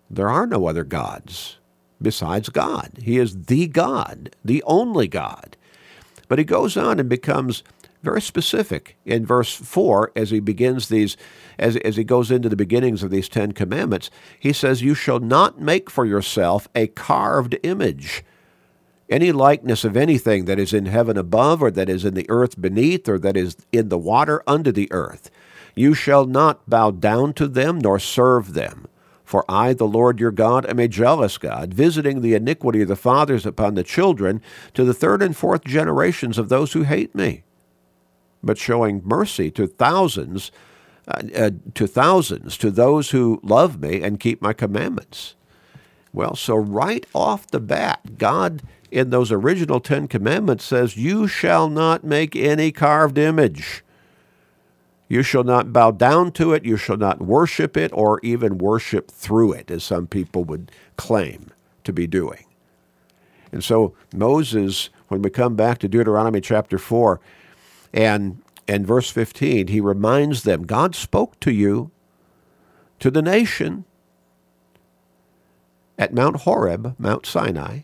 There 0.09 0.29
are 0.29 0.47
no 0.47 0.67
other 0.67 0.83
gods 0.83 1.57
besides 2.01 2.49
God. 2.49 2.91
He 3.01 3.17
is 3.17 3.45
the 3.45 3.67
God, 3.67 4.35
the 4.43 4.63
only 4.63 5.07
God. 5.07 5.57
But 6.27 6.39
he 6.39 6.45
goes 6.45 6.77
on 6.77 6.99
and 6.99 7.09
becomes 7.09 7.63
very 8.01 8.21
specific 8.21 8.95
in 9.05 9.25
verse 9.25 9.53
4 9.53 10.11
as 10.15 10.29
he 10.29 10.39
begins 10.39 10.87
these 10.87 11.17
as, 11.57 11.75
as 11.77 11.97
he 11.97 12.03
goes 12.03 12.31
into 12.31 12.47
the 12.47 12.55
beginnings 12.55 13.03
of 13.03 13.11
these 13.11 13.27
10 13.27 13.51
commandments 13.51 14.09
he 14.39 14.53
says 14.53 14.81
you 14.81 14.95
shall 14.95 15.19
not 15.19 15.59
make 15.59 15.89
for 15.89 16.05
yourself 16.05 16.69
a 16.73 16.87
carved 16.87 17.57
image 17.63 18.23
any 19.09 19.33
likeness 19.33 19.83
of 19.83 19.97
anything 19.97 20.45
that 20.45 20.59
is 20.59 20.71
in 20.71 20.85
heaven 20.85 21.17
above 21.17 21.61
or 21.61 21.69
that 21.69 21.89
is 21.89 22.05
in 22.05 22.13
the 22.13 22.29
earth 22.29 22.61
beneath 22.61 23.09
or 23.09 23.19
that 23.19 23.35
is 23.35 23.57
in 23.73 23.89
the 23.89 23.97
water 23.97 24.41
under 24.47 24.71
the 24.71 24.89
earth 24.93 25.29
you 25.75 25.93
shall 25.93 26.25
not 26.25 26.69
bow 26.69 26.91
down 26.91 27.33
to 27.33 27.49
them 27.49 27.79
nor 27.79 27.99
serve 27.99 28.53
them 28.53 28.87
for 29.29 29.45
I, 29.47 29.73
the 29.73 29.87
Lord 29.87 30.19
your 30.19 30.31
God, 30.31 30.65
am 30.65 30.79
a 30.79 30.87
jealous 30.87 31.37
God, 31.37 31.73
visiting 31.73 32.21
the 32.21 32.33
iniquity 32.33 32.81
of 32.81 32.87
the 32.87 32.95
fathers 32.95 33.45
upon 33.45 33.75
the 33.75 33.83
children 33.83 34.41
to 34.73 34.83
the 34.83 34.93
third 34.93 35.21
and 35.21 35.37
fourth 35.37 35.63
generations 35.65 36.37
of 36.37 36.49
those 36.49 36.73
who 36.73 36.83
hate 36.83 37.13
me 37.13 37.43
but 38.43 38.57
showing 38.57 39.01
mercy 39.05 39.51
to 39.51 39.67
thousands, 39.67 40.51
uh, 41.07 41.21
uh, 41.35 41.51
to 41.73 41.87
thousands, 41.87 42.57
to 42.57 42.71
those 42.71 43.11
who 43.11 43.39
love 43.43 43.81
me 43.81 44.01
and 44.01 44.19
keep 44.19 44.41
my 44.41 44.53
commandments. 44.53 45.35
Well, 46.13 46.35
so 46.35 46.55
right 46.55 47.05
off 47.13 47.47
the 47.47 47.59
bat, 47.59 48.17
God 48.17 48.61
in 48.91 49.11
those 49.11 49.31
original 49.31 49.79
Ten 49.79 50.07
Commandments 50.07 50.65
says, 50.65 50.97
You 50.97 51.27
shall 51.27 51.69
not 51.69 52.03
make 52.03 52.35
any 52.35 52.71
carved 52.71 53.17
image. 53.17 53.83
You 55.09 55.23
shall 55.23 55.43
not 55.43 55.73
bow 55.73 55.91
down 55.91 56.31
to 56.33 56.53
it. 56.53 56.63
You 56.63 56.77
shall 56.77 56.97
not 56.97 57.19
worship 57.19 57.75
it 57.75 57.91
or 57.93 58.19
even 58.21 58.59
worship 58.59 59.09
through 59.09 59.53
it, 59.53 59.71
as 59.71 59.83
some 59.83 60.07
people 60.07 60.43
would 60.45 60.71
claim 60.95 61.51
to 61.83 61.91
be 61.91 62.07
doing. 62.07 62.45
And 63.51 63.63
so 63.63 63.95
Moses, 64.13 64.89
when 65.07 65.23
we 65.23 65.31
come 65.31 65.55
back 65.55 65.79
to 65.79 65.87
Deuteronomy 65.87 66.41
chapter 66.41 66.77
4, 66.77 67.19
and 67.91 68.41
in 68.67 68.85
verse 68.85 69.09
15, 69.09 69.67
he 69.67 69.81
reminds 69.81 70.43
them 70.43 70.67
God 70.67 70.93
spoke 70.93 71.39
to 71.39 71.51
you, 71.51 71.89
to 72.99 73.09
the 73.09 73.23
nation, 73.23 73.85
at 75.97 76.13
Mount 76.13 76.37
Horeb, 76.41 76.95
Mount 76.99 77.25
Sinai, 77.25 77.79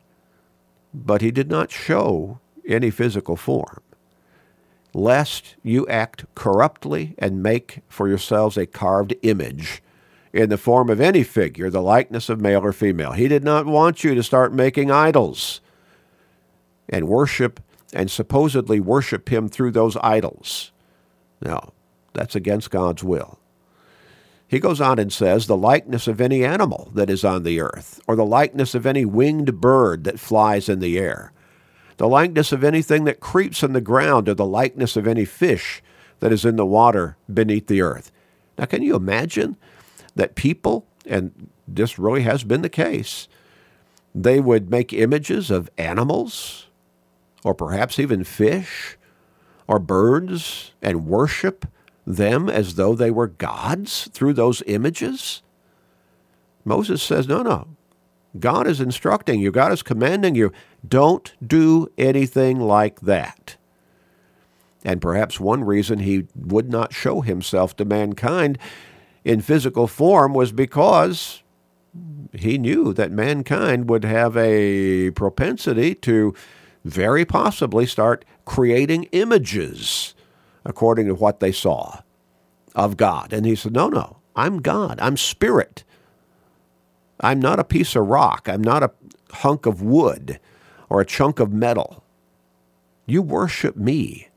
but 0.93 1.21
he 1.21 1.31
did 1.31 1.49
not 1.49 1.71
show 1.71 2.39
any 2.67 2.91
physical 2.91 3.35
form, 3.35 3.81
lest 4.95 5.57
you 5.61 5.85
act 5.87 6.23
corruptly 6.35 7.13
and 7.17 7.43
make 7.43 7.81
for 7.89 8.07
yourselves 8.07 8.55
a 8.55 8.65
carved 8.65 9.13
image 9.23 9.83
in 10.31 10.49
the 10.49 10.57
form 10.57 10.89
of 10.89 11.01
any 11.01 11.21
figure, 11.21 11.69
the 11.69 11.81
likeness 11.81 12.29
of 12.29 12.39
male 12.39 12.61
or 12.61 12.71
female. 12.71 13.11
He 13.11 13.27
did 13.27 13.43
not 13.43 13.65
want 13.65 14.05
you 14.05 14.15
to 14.15 14.23
start 14.23 14.53
making 14.53 14.91
idols 14.91 15.59
and 16.87 17.09
worship 17.09 17.59
and 17.93 18.09
supposedly 18.09 18.79
worship 18.79 19.27
him 19.27 19.49
through 19.49 19.71
those 19.71 19.97
idols. 19.97 20.71
No, 21.41 21.73
that's 22.13 22.35
against 22.35 22.71
God's 22.71 23.03
will. 23.03 23.37
He 24.47 24.61
goes 24.61 24.79
on 24.79 24.97
and 24.97 25.11
says, 25.11 25.47
the 25.47 25.57
likeness 25.57 26.07
of 26.07 26.21
any 26.21 26.45
animal 26.45 26.89
that 26.93 27.09
is 27.09 27.25
on 27.25 27.43
the 27.43 27.59
earth, 27.59 27.99
or 28.07 28.15
the 28.15 28.25
likeness 28.25 28.73
of 28.73 28.85
any 28.85 29.03
winged 29.03 29.59
bird 29.59 30.05
that 30.05 30.21
flies 30.21 30.69
in 30.69 30.79
the 30.79 30.97
air, 30.97 31.33
the 31.97 32.07
likeness 32.07 32.51
of 32.51 32.63
anything 32.63 33.05
that 33.05 33.19
creeps 33.19 33.63
in 33.63 33.73
the 33.73 33.81
ground, 33.81 34.27
or 34.27 34.33
the 34.33 34.45
likeness 34.45 34.95
of 34.95 35.07
any 35.07 35.25
fish 35.25 35.81
that 36.19 36.31
is 36.31 36.45
in 36.45 36.55
the 36.55 36.65
water 36.65 37.17
beneath 37.33 37.67
the 37.67 37.81
earth. 37.81 38.11
Now, 38.57 38.65
can 38.65 38.81
you 38.81 38.95
imagine 38.95 39.57
that 40.15 40.35
people, 40.35 40.85
and 41.05 41.49
this 41.67 41.99
really 41.99 42.21
has 42.23 42.43
been 42.43 42.61
the 42.61 42.69
case, 42.69 43.27
they 44.13 44.39
would 44.39 44.69
make 44.69 44.93
images 44.93 45.51
of 45.51 45.69
animals, 45.77 46.67
or 47.43 47.53
perhaps 47.53 47.99
even 47.99 48.23
fish 48.23 48.97
or 49.67 49.79
birds 49.79 50.71
and 50.81 51.05
worship 51.05 51.65
them 52.07 52.49
as 52.49 52.75
though 52.75 52.95
they 52.95 53.11
were 53.11 53.27
gods 53.27 54.09
through 54.13 54.33
those 54.33 54.63
images? 54.67 55.41
Moses 56.63 57.03
says, 57.03 57.27
no, 57.27 57.43
no. 57.43 57.67
God 58.39 58.67
is 58.67 58.81
instructing 58.81 59.39
you, 59.39 59.51
God 59.51 59.71
is 59.71 59.83
commanding 59.83 60.35
you, 60.35 60.51
don't 60.87 61.33
do 61.45 61.87
anything 61.97 62.59
like 62.59 63.01
that. 63.01 63.57
And 64.83 65.01
perhaps 65.01 65.39
one 65.39 65.63
reason 65.63 65.99
he 65.99 66.27
would 66.35 66.69
not 66.69 66.93
show 66.93 67.21
himself 67.21 67.75
to 67.77 67.85
mankind 67.85 68.59
in 69.23 69.41
physical 69.41 69.87
form 69.87 70.33
was 70.33 70.51
because 70.51 71.41
he 72.33 72.57
knew 72.57 72.93
that 72.93 73.11
mankind 73.11 73.89
would 73.89 74.03
have 74.03 74.37
a 74.37 75.11
propensity 75.11 75.95
to 75.95 76.33
very 76.83 77.25
possibly 77.25 77.85
start 77.87 78.23
creating 78.45 79.05
images 79.05 80.13
according 80.63 81.07
to 81.07 81.15
what 81.15 81.39
they 81.39 81.51
saw 81.51 82.01
of 82.75 82.97
God. 82.97 83.33
And 83.33 83.45
he 83.45 83.55
said, 83.55 83.73
No, 83.73 83.89
no, 83.89 84.17
I'm 84.35 84.61
God. 84.61 84.99
I'm 85.01 85.17
spirit. 85.17 85.83
I'm 87.19 87.39
not 87.39 87.59
a 87.59 87.63
piece 87.63 87.95
of 87.95 88.07
rock. 88.07 88.47
I'm 88.47 88.61
not 88.61 88.83
a 88.83 88.91
hunk 89.31 89.65
of 89.65 89.81
wood 89.81 90.39
or 90.89 91.01
a 91.01 91.05
chunk 91.05 91.39
of 91.39 91.51
metal. 91.51 92.03
You 93.05 93.21
worship 93.21 93.75
me, 93.75 94.29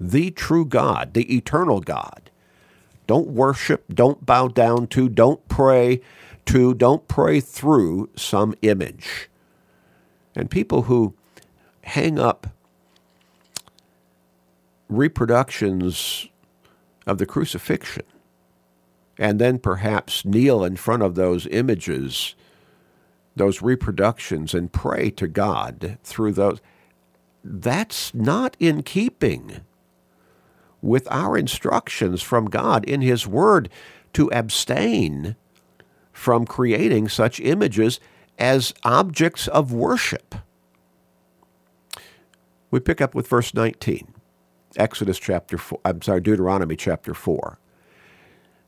the 0.00 0.30
true 0.30 0.64
God, 0.64 1.14
the 1.14 1.34
eternal 1.34 1.80
God. 1.80 2.30
Don't 3.06 3.28
worship, 3.28 3.84
don't 3.92 4.24
bow 4.24 4.48
down 4.48 4.86
to, 4.88 5.08
don't 5.08 5.46
pray 5.48 6.00
to, 6.46 6.74
don't 6.74 7.06
pray 7.08 7.40
through 7.40 8.10
some 8.16 8.54
image. 8.62 9.28
And 10.34 10.50
people 10.50 10.82
who 10.82 11.14
hang 11.82 12.18
up 12.18 12.46
reproductions 14.88 16.28
of 17.06 17.18
the 17.18 17.26
crucifixion 17.26 18.04
and 19.22 19.38
then 19.38 19.56
perhaps 19.56 20.24
kneel 20.24 20.64
in 20.64 20.74
front 20.74 21.00
of 21.00 21.14
those 21.14 21.46
images, 21.46 22.34
those 23.36 23.62
reproductions, 23.62 24.52
and 24.52 24.72
pray 24.72 25.10
to 25.10 25.28
God 25.28 25.96
through 26.02 26.32
those. 26.32 26.58
That's 27.44 28.12
not 28.14 28.56
in 28.58 28.82
keeping 28.82 29.60
with 30.80 31.06
our 31.08 31.38
instructions 31.38 32.20
from 32.20 32.46
God 32.46 32.84
in 32.84 33.00
His 33.00 33.24
Word 33.24 33.68
to 34.14 34.28
abstain 34.32 35.36
from 36.12 36.44
creating 36.44 37.08
such 37.08 37.38
images 37.38 38.00
as 38.40 38.74
objects 38.82 39.46
of 39.46 39.72
worship. 39.72 40.34
We 42.72 42.80
pick 42.80 43.00
up 43.00 43.14
with 43.14 43.28
verse 43.28 43.54
19, 43.54 44.14
Exodus 44.76 45.20
chapter 45.20 45.58
4, 45.58 45.78
I'm 45.84 46.02
sorry, 46.02 46.20
Deuteronomy 46.22 46.74
chapter 46.74 47.14
4. 47.14 47.60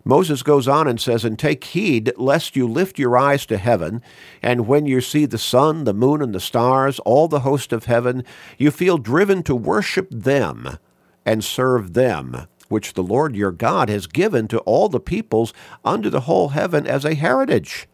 Moses 0.05 0.43
goes 0.43 0.69
on 0.69 0.87
and 0.87 1.01
says, 1.01 1.25
And 1.25 1.39
take 1.39 1.65
heed 1.65 2.13
lest 2.17 2.57
you 2.57 2.69
lift 2.69 2.99
your 2.99 3.17
eyes 3.17 3.47
to 3.47 3.57
heaven, 3.57 4.03
and 4.43 4.67
when 4.67 4.85
you 4.85 5.01
see 5.01 5.25
the 5.25 5.39
sun, 5.39 5.85
the 5.85 5.95
moon, 5.95 6.21
and 6.21 6.35
the 6.35 6.41
stars, 6.41 6.99
all 7.01 7.27
the 7.27 7.41
host 7.41 7.73
of 7.73 7.87
heaven, 7.87 8.23
you 8.59 8.71
feel 8.71 8.99
driven 8.99 9.43
to 9.45 9.55
worship 9.55 10.09
them 10.11 10.79
and 11.25 11.43
serve 11.43 11.95
them, 11.95 12.47
which 12.69 12.93
the 12.93 13.03
Lord 13.03 13.35
your 13.35 13.53
God 13.53 13.89
has 13.89 14.07
given 14.07 14.47
to 14.49 14.59
all 14.61 14.91
the 14.91 15.01
peoples 15.01 15.55
under 15.85 16.11
the 16.11 16.23
whole 16.23 16.49
heaven 16.51 16.87
as 16.87 17.07
a 17.07 17.15
heritage. 17.15 17.89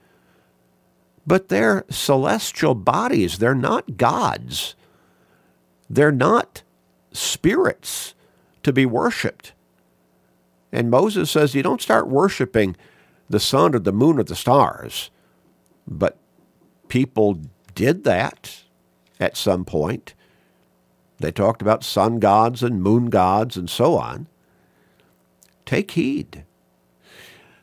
But 1.25 1.49
they're 1.49 1.85
celestial 1.91 2.75
bodies, 2.75 3.39
they're 3.39 3.55
not 3.55 3.97
gods. 3.97 4.75
They're 5.89 6.13
not 6.13 6.63
spirits 7.13 8.15
to 8.63 8.73
be 8.73 8.87
worshiped. 8.87 9.53
And 10.73 10.91
Moses 10.91 11.31
says 11.31 11.55
you 11.55 11.63
don't 11.63 11.83
start 11.83 12.09
worshiping 12.09 12.77
the 13.29 13.41
sun 13.41 13.75
or 13.75 13.79
the 13.79 13.93
moon 13.93 14.19
or 14.19 14.25
the 14.25 14.37
stars. 14.37 15.11
But 15.87 16.17
people 16.89 17.41
did 17.75 18.05
that 18.05 18.63
at 19.19 19.37
some 19.37 19.65
point. 19.65 20.15
They 21.19 21.33
talked 21.33 21.61
about 21.61 21.85
sun 21.85 22.19
gods 22.19 22.63
and 22.63 22.83
moon 22.83 23.11
gods 23.11 23.57
and 23.57 23.69
so 23.69 23.99
on. 23.99 24.27
Take 25.67 25.93
heed. 25.93 26.45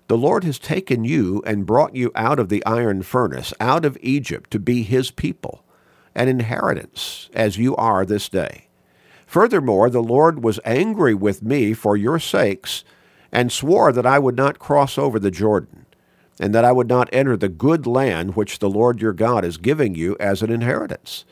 The 0.07 0.17
Lord 0.17 0.45
has 0.45 0.59
taken 0.59 1.03
you 1.03 1.41
and 1.45 1.65
brought 1.65 1.95
you 1.95 2.11
out 2.15 2.39
of 2.39 2.47
the 2.47 2.65
iron 2.65 3.01
furnace, 3.01 3.53
out 3.59 3.83
of 3.83 3.97
Egypt, 4.01 4.51
to 4.51 4.59
be 4.59 4.83
his 4.83 5.11
people 5.11 5.65
an 6.15 6.27
inheritance, 6.27 7.29
as 7.33 7.57
you 7.57 7.75
are 7.75 8.03
this 8.03 8.27
day. 8.27 8.67
Furthermore, 9.27 9.89
the 9.89 10.01
Lord 10.01 10.43
was 10.43 10.59
angry 10.65 11.13
with 11.13 11.43
me 11.43 11.73
for 11.73 11.95
your 11.95 12.17
sakes, 12.17 12.83
and 13.31 13.51
swore 13.51 13.91
that 13.91 14.05
I 14.05 14.19
would 14.19 14.37
not 14.37 14.59
cross 14.59 14.97
over 14.97 15.19
the 15.19 15.31
Jordan. 15.31 15.85
and 16.39 16.53
that 16.53 16.65
I 16.65 16.71
would 16.71 16.87
not 16.89 17.09
enter 17.13 17.37
the 17.37 17.49
good 17.49 17.87
land 17.87 18.35
which 18.35 18.59
the 18.59 18.69
Lord 18.69 19.01
your 19.01 19.13
God 19.13 19.45
is 19.45 19.57
giving 19.57 19.95
you 19.95 20.17
as 20.19 20.41
an 20.41 20.51
inheritance. 20.51 21.25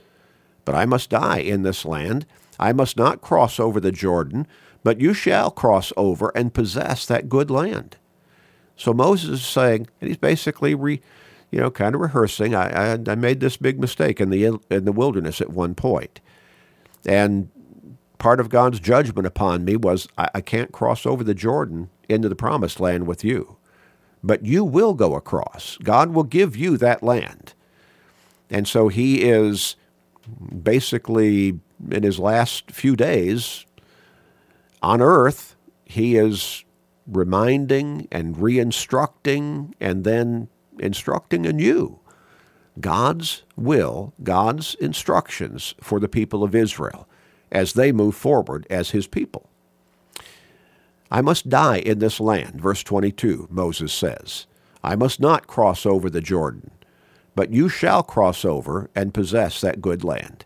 But 0.65 0.75
I 0.75 0.85
must 0.85 1.11
die 1.11 1.39
in 1.39 1.63
this 1.63 1.85
land. 1.85 2.25
I 2.59 2.73
must 2.73 2.97
not 2.97 3.21
cross 3.21 3.59
over 3.59 3.79
the 3.79 3.91
Jordan, 3.91 4.47
but 4.83 5.01
you 5.01 5.13
shall 5.13 5.51
cross 5.51 5.93
over 5.97 6.31
and 6.35 6.53
possess 6.53 7.05
that 7.05 7.29
good 7.29 7.51
land. 7.51 7.97
So 8.77 8.93
Moses 8.93 9.41
is 9.41 9.45
saying, 9.45 9.87
and 10.01 10.09
he's 10.09 10.17
basically 10.17 10.75
re, 10.75 11.01
you 11.51 11.59
know, 11.59 11.71
kind 11.71 11.95
of 11.95 12.01
rehearsing. 12.01 12.55
I, 12.55 12.93
I, 12.95 12.99
I 13.07 13.15
made 13.15 13.39
this 13.41 13.57
big 13.57 13.79
mistake 13.79 14.21
in 14.21 14.29
the 14.31 14.45
in 14.69 14.85
the 14.85 14.91
wilderness 14.93 15.41
at 15.41 15.51
one 15.51 15.75
point, 15.75 16.21
and 17.05 17.49
part 18.25 18.39
of 18.39 18.49
God's 18.49 18.79
judgment 18.79 19.27
upon 19.27 19.63
me 19.63 19.75
was 19.75 20.07
I, 20.17 20.29
I 20.35 20.41
can't 20.41 20.71
cross 20.71 21.05
over 21.05 21.23
the 21.23 21.35
Jordan 21.35 21.89
into 22.09 22.27
the 22.27 22.35
promised 22.35 22.79
land 22.79 23.05
with 23.05 23.23
you 23.23 23.57
but 24.25 24.43
you 24.43 24.65
will 24.65 24.95
go 24.95 25.13
across. 25.13 25.77
God 25.83 26.09
will 26.09 26.23
give 26.23 26.55
you 26.55 26.77
that 26.77 27.03
land. 27.03 27.53
And 28.49 28.67
so 28.67 28.87
he 28.87 29.21
is 29.21 29.75
basically 30.63 31.59
in 31.91 32.01
his 32.01 32.17
last 32.17 32.71
few 32.71 32.95
days 32.95 33.65
on 34.81 34.99
earth, 35.01 35.55
he 35.85 36.15
is 36.15 36.65
reminding 37.05 38.07
and 38.11 38.41
re-instructing 38.41 39.75
and 39.79 40.03
then 40.03 40.47
instructing 40.79 41.45
anew 41.45 41.99
God's 42.79 43.43
will, 43.55 44.13
God's 44.23 44.73
instructions 44.75 45.75
for 45.79 45.99
the 45.99 46.09
people 46.09 46.43
of 46.43 46.55
Israel 46.55 47.07
as 47.55 47.73
they 47.73 47.93
move 47.93 48.15
forward 48.15 48.67
as 48.69 48.91
his 48.91 49.07
people. 49.07 49.49
I 51.09 51.21
must 51.21 51.47
die 51.47 51.77
in 51.77 51.99
this 51.99 52.19
land, 52.19 52.59
verse 52.59 52.83
22, 52.83 53.47
Moses 53.49 53.93
says. 53.93 54.45
I 54.83 54.95
must 54.95 55.21
not 55.21 55.47
cross 55.47 55.85
over 55.85 56.09
the 56.09 56.21
Jordan, 56.21 56.71
but 57.33 57.53
you 57.53 57.69
shall 57.69 58.03
cross 58.03 58.43
over 58.43 58.89
and 58.93 59.13
possess 59.13 59.61
that 59.61 59.81
good 59.81 60.03
land. 60.03 60.43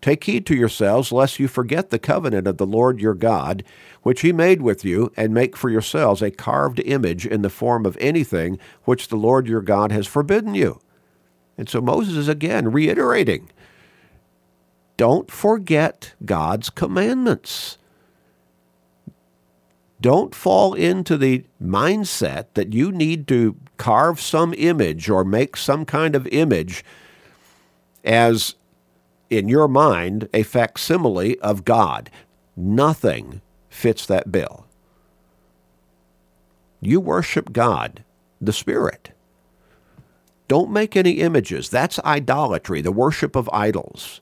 Take 0.00 0.22
heed 0.24 0.46
to 0.46 0.54
yourselves, 0.54 1.10
lest 1.10 1.40
you 1.40 1.48
forget 1.48 1.90
the 1.90 1.98
covenant 1.98 2.46
of 2.46 2.58
the 2.58 2.66
Lord 2.66 3.00
your 3.00 3.14
God, 3.14 3.64
which 4.02 4.20
he 4.20 4.32
made 4.32 4.62
with 4.62 4.84
you, 4.84 5.12
and 5.16 5.34
make 5.34 5.56
for 5.56 5.68
yourselves 5.68 6.22
a 6.22 6.30
carved 6.30 6.78
image 6.80 7.26
in 7.26 7.42
the 7.42 7.50
form 7.50 7.84
of 7.84 7.96
anything 8.00 8.58
which 8.84 9.08
the 9.08 9.16
Lord 9.16 9.48
your 9.48 9.62
God 9.62 9.90
has 9.90 10.06
forbidden 10.06 10.54
you. 10.54 10.80
And 11.58 11.68
so 11.68 11.80
Moses 11.80 12.14
is 12.14 12.28
again 12.28 12.70
reiterating 12.70 13.50
don't 14.96 15.30
forget 15.30 16.14
God's 16.24 16.70
commandments. 16.70 17.78
Don't 20.00 20.34
fall 20.34 20.74
into 20.74 21.16
the 21.16 21.44
mindset 21.62 22.46
that 22.54 22.72
you 22.72 22.92
need 22.92 23.26
to 23.28 23.56
carve 23.76 24.20
some 24.20 24.54
image 24.56 25.08
or 25.08 25.24
make 25.24 25.56
some 25.56 25.84
kind 25.84 26.14
of 26.14 26.26
image 26.28 26.84
as, 28.04 28.54
in 29.30 29.48
your 29.48 29.68
mind, 29.68 30.28
a 30.32 30.42
facsimile 30.42 31.38
of 31.40 31.64
God. 31.64 32.10
Nothing 32.56 33.40
fits 33.68 34.06
that 34.06 34.30
bill. 34.30 34.66
You 36.80 37.00
worship 37.00 37.52
God, 37.52 38.04
the 38.40 38.52
Spirit. 38.52 39.12
Don't 40.48 40.70
make 40.70 40.96
any 40.96 41.12
images. 41.12 41.68
That's 41.68 41.98
idolatry, 42.00 42.80
the 42.80 42.92
worship 42.92 43.34
of 43.34 43.50
idols. 43.52 44.20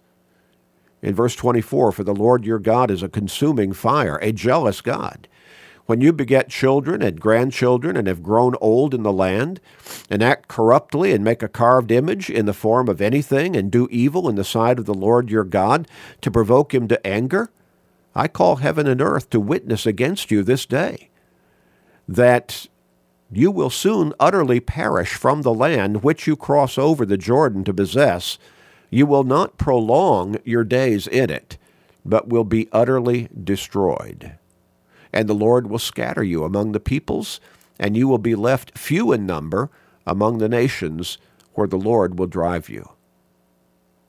In 1.05 1.15
verse 1.15 1.37
24, 1.37 1.93
for 1.93 2.03
the 2.03 2.15
Lord 2.15 2.47
your 2.47 2.59
God 2.59 2.91
is 2.91 3.03
a 3.03 3.11
consuming 3.11 3.75
fire, 3.75 4.19
a 4.23 4.33
jealous 4.33 4.81
God. 4.81 5.29
When 5.85 6.01
you 6.01 6.15
beget 6.15 6.49
children 6.49 7.03
and 7.03 7.21
grandchildren 7.21 7.95
and 7.95 8.09
have 8.09 8.23
grown 8.23 8.55
old 8.59 8.95
in 8.95 9.03
the 9.03 9.13
land, 9.13 9.61
and 10.09 10.23
act 10.23 10.49
corruptly 10.49 11.13
and 11.13 11.23
make 11.23 11.43
a 11.43 11.49
carved 11.49 11.91
image 11.91 12.31
in 12.31 12.47
the 12.47 12.55
form 12.55 12.89
of 12.89 13.03
anything 13.03 13.55
and 13.55 13.71
do 13.71 13.87
evil 13.91 14.31
in 14.31 14.37
the 14.37 14.45
sight 14.45 14.79
of 14.79 14.87
the 14.87 14.95
Lord 14.95 15.29
your 15.29 15.45
God 15.45 15.87
to 16.23 16.31
provoke 16.31 16.73
him 16.73 16.89
to 16.89 17.07
anger, 17.07 17.51
I 18.15 18.27
call 18.27 18.57
heaven 18.57 18.87
and 18.87 19.03
earth 19.03 19.29
to 19.31 19.41
witness 19.41 19.85
against 19.85 20.31
you 20.31 20.43
this 20.43 20.65
day 20.65 21.11
that 22.09 22.67
you 23.31 23.51
will 23.51 23.71
soon 23.71 24.15
utterly 24.19 24.61
perish 24.61 25.13
from 25.15 25.43
the 25.43 25.53
land 25.53 26.03
which 26.03 26.27
you 26.27 26.35
cross 26.35 26.79
over 26.79 27.05
the 27.05 27.19
Jordan 27.19 27.63
to 27.65 27.75
possess. 27.75 28.39
You 28.95 29.07
will 29.07 29.25
not 29.25 29.59
prolong 29.59 30.37
your 30.45 30.65
days 30.65 31.07
in 31.07 31.31
it, 31.31 31.59
but 32.05 32.29
will 32.29 32.45
be 32.45 32.69
utterly 32.73 33.29
destroyed 33.43 34.39
and 35.15 35.29
the 35.29 35.35
Lord 35.35 35.71
will 35.71 35.79
scatter 35.79 36.25
you 36.25 36.43
among 36.43 36.73
the 36.73 36.81
peoples, 36.81 37.39
and 37.79 37.97
you 37.97 38.09
will 38.09 38.19
be 38.19 38.35
left 38.35 38.77
few 38.77 39.13
in 39.13 39.25
number 39.25 39.71
among 40.05 40.39
the 40.39 40.49
nations 40.49 41.19
where 41.55 41.69
the 41.69 41.79
Lord 41.79 42.19
will 42.19 42.27
drive 42.27 42.69
you. 42.69 42.91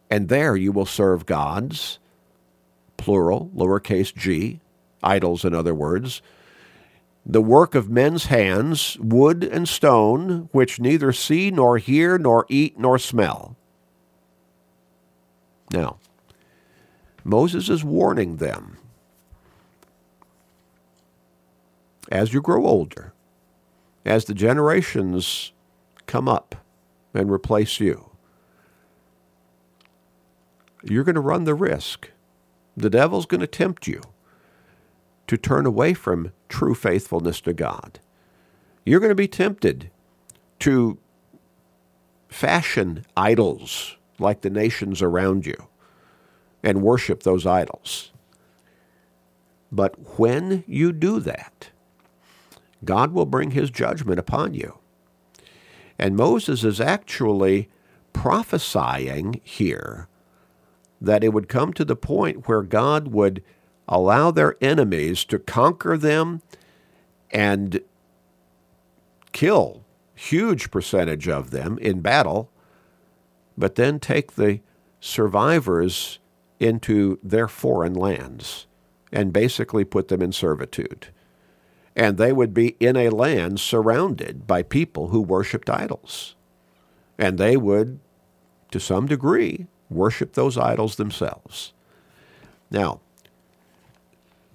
And 0.09 0.29
there 0.29 0.55
you 0.55 0.71
will 0.71 0.87
serve 0.87 1.27
gods, 1.27 1.99
plural, 2.97 3.51
lowercase 3.55 4.15
g, 4.15 4.59
idols 5.03 5.45
in 5.45 5.53
other 5.53 5.75
words, 5.75 6.23
the 7.23 7.41
work 7.41 7.75
of 7.75 7.89
men's 7.89 8.25
hands, 8.25 8.97
wood 8.99 9.43
and 9.43 9.69
stone, 9.69 10.49
which 10.51 10.79
neither 10.79 11.13
see 11.13 11.51
nor 11.51 11.77
hear 11.77 12.17
nor 12.17 12.47
eat 12.49 12.79
nor 12.79 12.97
smell. 12.97 13.55
Now, 15.71 15.97
Moses 17.23 17.69
is 17.69 17.83
warning 17.83 18.37
them 18.37 18.77
as 22.11 22.33
you 22.33 22.41
grow 22.41 22.65
older, 22.65 23.13
as 24.05 24.25
the 24.25 24.33
generations 24.33 25.51
come 26.05 26.27
up 26.27 26.55
and 27.13 27.31
replace 27.31 27.79
you, 27.79 28.11
you're 30.83 31.03
going 31.03 31.15
to 31.15 31.21
run 31.21 31.45
the 31.45 31.55
risk. 31.55 32.11
The 32.77 32.89
devil's 32.89 33.25
going 33.25 33.41
to 33.41 33.47
tempt 33.47 33.87
you 33.87 34.01
to 35.27 35.37
turn 35.37 35.65
away 35.65 35.93
from 35.93 36.31
true 36.49 36.75
faithfulness 36.75 37.41
to 37.41 37.53
God. 37.53 37.99
You're 38.85 38.99
going 38.99 39.09
to 39.09 39.15
be 39.15 39.27
tempted 39.27 39.89
to 40.59 40.99
fashion 42.27 43.05
idols 43.17 43.97
like 44.19 44.41
the 44.41 44.49
nations 44.49 45.01
around 45.01 45.45
you 45.45 45.67
and 46.63 46.81
worship 46.81 47.23
those 47.23 47.45
idols. 47.45 48.11
But 49.71 50.19
when 50.19 50.63
you 50.67 50.91
do 50.91 51.19
that, 51.19 51.69
God 52.83 53.11
will 53.11 53.25
bring 53.25 53.51
his 53.51 53.69
judgment 53.69 54.19
upon 54.19 54.53
you. 54.53 54.79
And 55.97 56.15
Moses 56.15 56.63
is 56.63 56.79
actually 56.81 57.69
prophesying 58.13 59.41
here 59.43 60.07
that 61.01 61.23
it 61.23 61.33
would 61.33 61.49
come 61.49 61.73
to 61.73 61.85
the 61.85 61.95
point 61.95 62.47
where 62.47 62.61
God 62.61 63.09
would 63.09 63.43
allow 63.87 64.31
their 64.31 64.55
enemies 64.61 65.25
to 65.25 65.39
conquer 65.39 65.97
them 65.97 66.41
and 67.31 67.81
kill 69.31 69.83
huge 70.15 70.71
percentage 70.71 71.27
of 71.27 71.51
them 71.51 71.77
in 71.79 71.99
battle, 71.99 72.49
but 73.57 73.75
then 73.75 73.99
take 73.99 74.33
the 74.33 74.59
survivors 74.99 76.19
into 76.59 77.19
their 77.23 77.47
foreign 77.47 77.93
lands 77.93 78.67
and 79.11 79.33
basically 79.33 79.83
put 79.83 80.07
them 80.07 80.21
in 80.21 80.31
servitude 80.31 81.07
and 81.95 82.17
they 82.17 82.33
would 82.33 82.53
be 82.53 82.75
in 82.79 82.97
a 82.97 83.09
land 83.09 83.59
surrounded 83.59 84.45
by 84.45 84.61
people 84.61 85.09
who 85.09 85.21
worshiped 85.21 85.69
idols. 85.69 86.35
And 87.17 87.37
they 87.37 87.55
would, 87.55 87.99
to 88.71 88.79
some 88.79 89.07
degree, 89.07 89.67
worship 89.89 90.33
those 90.33 90.57
idols 90.57 90.97
themselves. 90.97 91.71
Now, 92.69 92.99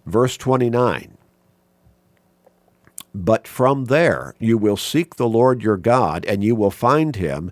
verse 0.04 0.36
29 0.36 1.16
But 3.14 3.48
from 3.48 3.86
there 3.86 4.34
you 4.38 4.58
will 4.58 4.76
seek 4.76 5.16
the 5.16 5.28
Lord 5.28 5.62
your 5.62 5.78
God, 5.78 6.26
and 6.26 6.44
you 6.44 6.54
will 6.54 6.70
find 6.70 7.16
him 7.16 7.50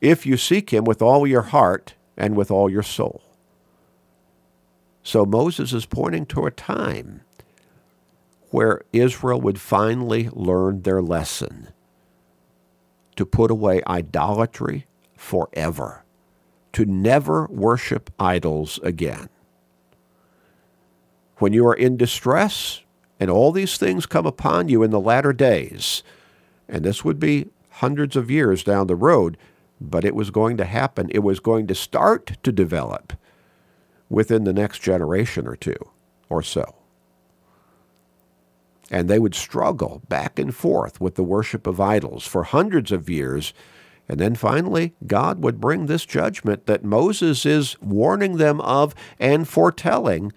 if 0.00 0.26
you 0.26 0.36
seek 0.36 0.70
him 0.70 0.84
with 0.84 1.02
all 1.02 1.26
your 1.26 1.42
heart 1.42 1.94
and 2.16 2.36
with 2.36 2.50
all 2.50 2.70
your 2.70 2.82
soul. 2.82 3.22
So 5.02 5.24
Moses 5.24 5.72
is 5.72 5.86
pointing 5.86 6.26
to 6.26 6.46
a 6.46 6.50
time 6.50 7.22
where 8.50 8.82
Israel 8.92 9.40
would 9.40 9.60
finally 9.60 10.28
learn 10.32 10.82
their 10.82 11.02
lesson 11.02 11.68
to 13.16 13.26
put 13.26 13.50
away 13.50 13.82
idolatry 13.86 14.86
forever, 15.16 16.04
to 16.72 16.84
never 16.84 17.46
worship 17.46 18.10
idols 18.18 18.78
again. 18.82 19.28
When 21.38 21.52
you 21.52 21.66
are 21.66 21.74
in 21.74 21.96
distress 21.96 22.82
and 23.18 23.30
all 23.30 23.52
these 23.52 23.76
things 23.76 24.06
come 24.06 24.26
upon 24.26 24.68
you 24.68 24.82
in 24.82 24.90
the 24.90 25.00
latter 25.00 25.32
days, 25.32 26.02
and 26.68 26.84
this 26.84 27.04
would 27.04 27.18
be 27.18 27.48
hundreds 27.70 28.16
of 28.16 28.30
years 28.30 28.62
down 28.62 28.86
the 28.86 28.96
road, 28.96 29.36
but 29.80 30.04
it 30.04 30.14
was 30.14 30.30
going 30.30 30.56
to 30.56 30.64
happen. 30.64 31.08
It 31.10 31.20
was 31.20 31.40
going 31.40 31.66
to 31.68 31.74
start 31.74 32.36
to 32.42 32.52
develop 32.52 33.12
within 34.08 34.44
the 34.44 34.52
next 34.52 34.80
generation 34.80 35.46
or 35.46 35.56
two 35.56 35.78
or 36.28 36.42
so. 36.42 36.74
And 38.90 39.08
they 39.08 39.18
would 39.18 39.34
struggle 39.34 40.02
back 40.08 40.38
and 40.38 40.54
forth 40.54 41.00
with 41.00 41.14
the 41.14 41.22
worship 41.22 41.66
of 41.66 41.80
idols 41.80 42.26
for 42.26 42.44
hundreds 42.44 42.90
of 42.90 43.10
years. 43.10 43.52
And 44.08 44.18
then 44.18 44.34
finally, 44.34 44.94
God 45.06 45.42
would 45.42 45.60
bring 45.60 45.86
this 45.86 46.06
judgment 46.06 46.66
that 46.66 46.84
Moses 46.84 47.44
is 47.44 47.78
warning 47.82 48.38
them 48.38 48.60
of 48.62 48.94
and 49.20 49.46
foretelling 49.46 50.32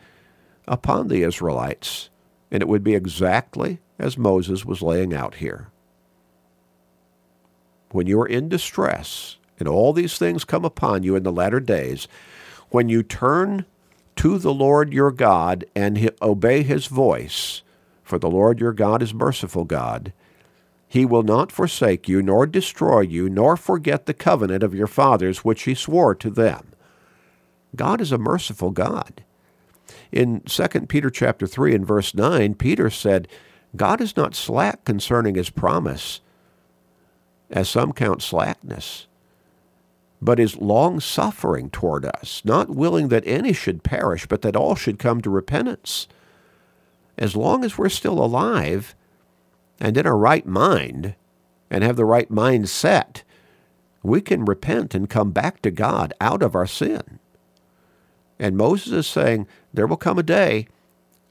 upon 0.67 1.07
the 1.07 1.23
Israelites. 1.23 2.09
And 2.51 2.61
it 2.61 2.67
would 2.67 2.83
be 2.83 2.95
exactly 2.95 3.79
as 3.97 4.17
Moses 4.17 4.65
was 4.65 4.81
laying 4.81 5.13
out 5.13 5.35
here. 5.35 5.70
When 7.91 8.07
you 8.07 8.19
are 8.21 8.27
in 8.27 8.49
distress 8.49 9.37
and 9.59 9.67
all 9.67 9.93
these 9.93 10.17
things 10.17 10.43
come 10.43 10.65
upon 10.65 11.03
you 11.03 11.15
in 11.15 11.23
the 11.23 11.31
latter 11.31 11.59
days, 11.59 12.07
when 12.69 12.89
you 12.89 13.03
turn 13.03 13.65
to 14.17 14.37
the 14.37 14.53
Lord 14.53 14.93
your 14.93 15.11
God 15.11 15.65
and 15.75 16.11
obey 16.21 16.63
his 16.63 16.87
voice, 16.87 17.61
for 18.03 18.17
the 18.17 18.29
Lord 18.29 18.59
your 18.59 18.73
God 18.73 19.01
is 19.01 19.13
merciful 19.13 19.63
God, 19.63 20.13
he 20.87 21.05
will 21.05 21.23
not 21.23 21.53
forsake 21.53 22.09
you, 22.09 22.21
nor 22.21 22.45
destroy 22.45 22.99
you, 22.99 23.29
nor 23.29 23.55
forget 23.55 24.05
the 24.05 24.13
covenant 24.13 24.61
of 24.61 24.75
your 24.75 24.87
fathers 24.87 25.45
which 25.45 25.63
he 25.63 25.73
swore 25.73 26.13
to 26.15 26.29
them. 26.29 26.73
God 27.75 28.01
is 28.01 28.11
a 28.11 28.17
merciful 28.17 28.71
God. 28.71 29.23
In 30.11 30.41
2 30.41 30.67
Peter 30.87 31.09
chapter 31.09 31.47
3 31.47 31.75
and 31.75 31.87
verse 31.87 32.13
9, 32.13 32.55
Peter 32.55 32.89
said, 32.89 33.29
God 33.75 34.01
is 34.01 34.17
not 34.17 34.35
slack 34.35 34.83
concerning 34.83 35.35
his 35.35 35.49
promise, 35.49 36.19
as 37.51 37.69
some 37.69 37.91
count 37.93 38.21
slackness, 38.21 39.07
but 40.21 40.39
is 40.39 40.57
long 40.57 40.99
suffering 40.99 41.69
toward 41.69 42.05
us, 42.05 42.41
not 42.45 42.69
willing 42.69 43.09
that 43.09 43.27
any 43.27 43.53
should 43.53 43.83
perish, 43.83 44.25
but 44.27 44.41
that 44.41 44.55
all 44.55 44.75
should 44.75 44.99
come 44.99 45.21
to 45.21 45.29
repentance. 45.29 46.07
As 47.17 47.35
long 47.35 47.63
as 47.63 47.77
we're 47.77 47.89
still 47.89 48.23
alive 48.23 48.95
and 49.79 49.97
in 49.97 50.07
our 50.07 50.17
right 50.17 50.45
mind 50.45 51.15
and 51.69 51.83
have 51.83 51.95
the 51.95 52.05
right 52.05 52.29
mindset, 52.29 53.23
we 54.03 54.21
can 54.21 54.45
repent 54.45 54.95
and 54.95 55.09
come 55.09 55.31
back 55.31 55.61
to 55.61 55.71
God 55.71 56.13
out 56.21 56.41
of 56.41 56.55
our 56.55 56.67
sin. 56.67 57.19
And 58.39 58.57
Moses 58.57 58.91
is 58.93 59.07
saying, 59.07 59.47
there 59.73 59.87
will 59.87 59.97
come 59.97 60.17
a 60.17 60.23
day 60.23 60.67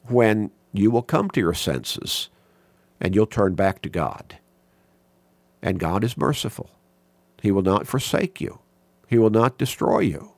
when 0.07 0.51
you 0.73 0.91
will 0.91 1.03
come 1.03 1.31
to 1.31 1.41
your 1.41 1.55
senses 1.55 2.29
and 3.01 3.15
you'll 3.15 3.27
turn 3.27 3.55
back 3.55 3.83
to 3.83 3.89
God. 3.89 4.37
And 5.63 5.79
God 5.79 6.05
is 6.05 6.17
merciful. 6.17 6.71
He 7.43 7.51
will 7.51 7.63
not 7.63 7.87
forsake 7.87 8.41
you. 8.41 8.61
He 9.07 9.19
will 9.19 9.31
not 9.31 9.59
destroy 9.59 10.01
you. 10.01 10.33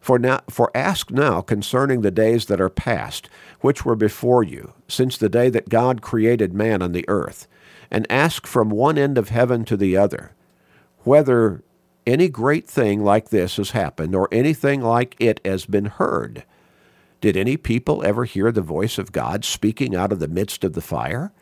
For, 0.00 0.18
now, 0.18 0.40
for 0.48 0.70
ask 0.74 1.10
now 1.10 1.40
concerning 1.40 2.00
the 2.00 2.10
days 2.10 2.46
that 2.46 2.60
are 2.60 2.70
past, 2.70 3.28
which 3.60 3.84
were 3.84 3.96
before 3.96 4.42
you, 4.42 4.72
since 4.86 5.18
the 5.18 5.28
day 5.28 5.50
that 5.50 5.68
God 5.68 6.00
created 6.02 6.54
man 6.54 6.82
on 6.82 6.92
the 6.92 7.04
earth, 7.08 7.46
and 7.90 8.10
ask 8.10 8.46
from 8.46 8.70
one 8.70 8.96
end 8.96 9.18
of 9.18 9.28
heaven 9.28 9.64
to 9.66 9.76
the 9.76 9.96
other, 9.96 10.34
whether 11.00 11.62
any 12.06 12.28
great 12.28 12.66
thing 12.68 13.04
like 13.04 13.28
this 13.28 13.56
has 13.56 13.72
happened, 13.72 14.14
or 14.14 14.28
anything 14.32 14.80
like 14.80 15.14
it 15.18 15.40
has 15.44 15.66
been 15.66 15.86
heard. 15.86 16.44
Did 17.20 17.36
any 17.36 17.56
people 17.56 18.02
ever 18.04 18.24
hear 18.24 18.50
the 18.50 18.62
voice 18.62 18.96
of 18.96 19.12
God 19.12 19.44
speaking 19.44 19.94
out 19.94 20.12
of 20.12 20.20
the 20.20 20.28
midst 20.28 20.64
of 20.64 20.72
the 20.72 20.80
fire, 20.80 21.32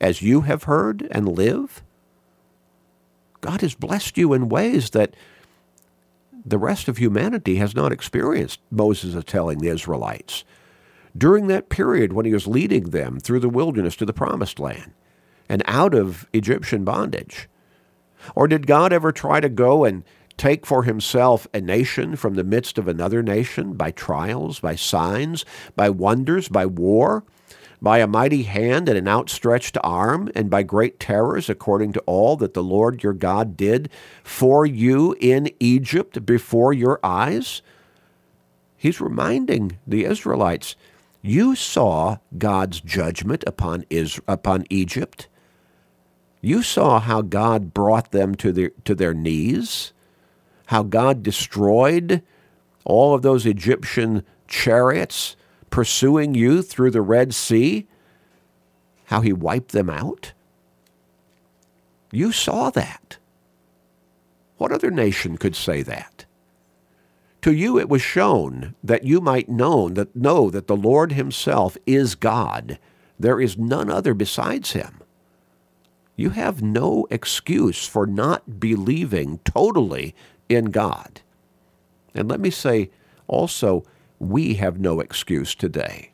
as 0.00 0.22
you 0.22 0.42
have 0.42 0.62
heard 0.64 1.06
and 1.10 1.28
live? 1.28 1.82
God 3.44 3.60
has 3.60 3.74
blessed 3.74 4.16
you 4.16 4.32
in 4.32 4.48
ways 4.48 4.90
that 4.90 5.14
the 6.46 6.56
rest 6.56 6.88
of 6.88 6.96
humanity 6.96 7.56
has 7.56 7.74
not 7.74 7.92
experienced, 7.92 8.58
Moses 8.70 9.14
is 9.14 9.24
telling 9.24 9.58
the 9.58 9.68
Israelites. 9.68 10.44
During 11.14 11.48
that 11.48 11.68
period 11.68 12.14
when 12.14 12.24
he 12.24 12.32
was 12.32 12.46
leading 12.46 12.84
them 12.84 13.20
through 13.20 13.40
the 13.40 13.50
wilderness 13.50 13.96
to 13.96 14.06
the 14.06 14.14
promised 14.14 14.58
land 14.58 14.92
and 15.46 15.62
out 15.66 15.92
of 15.92 16.26
Egyptian 16.32 16.84
bondage. 16.84 17.50
Or 18.34 18.48
did 18.48 18.66
God 18.66 18.94
ever 18.94 19.12
try 19.12 19.40
to 19.40 19.50
go 19.50 19.84
and 19.84 20.04
take 20.38 20.64
for 20.64 20.84
himself 20.84 21.46
a 21.52 21.60
nation 21.60 22.16
from 22.16 22.36
the 22.36 22.44
midst 22.44 22.78
of 22.78 22.88
another 22.88 23.22
nation 23.22 23.74
by 23.74 23.90
trials, 23.90 24.58
by 24.58 24.74
signs, 24.74 25.44
by 25.76 25.90
wonders, 25.90 26.48
by 26.48 26.64
war, 26.64 27.24
by 27.80 27.98
a 27.98 28.06
mighty 28.06 28.44
hand 28.44 28.88
and 28.88 28.96
an 28.96 29.08
outstretched 29.08 29.76
arm, 29.82 30.30
and 30.34 30.50
by 30.50 30.62
great 30.62 30.98
terrors, 31.00 31.48
according 31.48 31.92
to 31.92 32.00
all 32.00 32.36
that 32.36 32.54
the 32.54 32.62
Lord 32.62 33.02
your 33.02 33.12
God 33.12 33.56
did 33.56 33.90
for 34.22 34.64
you 34.64 35.16
in 35.20 35.50
Egypt 35.60 36.24
before 36.24 36.72
your 36.72 37.00
eyes? 37.02 37.62
He's 38.76 39.00
reminding 39.00 39.78
the 39.86 40.04
Israelites, 40.04 40.76
you 41.22 41.54
saw 41.54 42.18
God's 42.36 42.80
judgment 42.80 43.44
upon, 43.46 43.84
Israel, 43.88 44.24
upon 44.28 44.66
Egypt. 44.68 45.28
You 46.42 46.62
saw 46.62 47.00
how 47.00 47.22
God 47.22 47.72
brought 47.72 48.10
them 48.10 48.34
to 48.36 48.52
their, 48.52 48.70
to 48.84 48.94
their 48.94 49.14
knees 49.14 49.94
how 50.66 50.82
God 50.82 51.22
destroyed 51.22 52.22
all 52.84 53.14
of 53.14 53.22
those 53.22 53.46
Egyptian 53.46 54.24
chariots 54.48 55.36
pursuing 55.70 56.34
you 56.34 56.62
through 56.62 56.90
the 56.90 57.02
Red 57.02 57.34
Sea, 57.34 57.86
how 59.06 59.20
he 59.20 59.32
wiped 59.32 59.72
them 59.72 59.90
out? 59.90 60.32
You 62.12 62.32
saw 62.32 62.70
that. 62.70 63.18
What 64.56 64.72
other 64.72 64.90
nation 64.90 65.36
could 65.36 65.56
say 65.56 65.82
that? 65.82 66.24
To 67.42 67.52
you 67.52 67.78
it 67.78 67.88
was 67.88 68.00
shown 68.00 68.74
that 68.82 69.04
you 69.04 69.20
might 69.20 69.48
know 69.48 69.90
that 69.90 70.16
know 70.16 70.48
that 70.48 70.66
the 70.66 70.76
Lord 70.76 71.12
himself 71.12 71.76
is 71.84 72.14
God. 72.14 72.78
There 73.18 73.40
is 73.40 73.58
none 73.58 73.90
other 73.90 74.14
besides 74.14 74.72
him. 74.72 75.02
You 76.16 76.30
have 76.30 76.62
no 76.62 77.06
excuse 77.10 77.86
for 77.86 78.06
not 78.06 78.60
believing 78.60 79.40
totally 79.44 80.14
in 80.48 80.66
God. 80.66 81.20
And 82.14 82.28
let 82.28 82.40
me 82.40 82.50
say 82.50 82.90
also, 83.26 83.84
we 84.30 84.54
have 84.54 84.78
no 84.78 85.00
excuse 85.00 85.54
today 85.54 86.10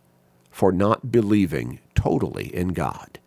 for 0.50 0.72
not 0.72 1.10
believing 1.12 1.80
totally 1.94 2.54
in 2.54 2.68
God. 2.68 3.18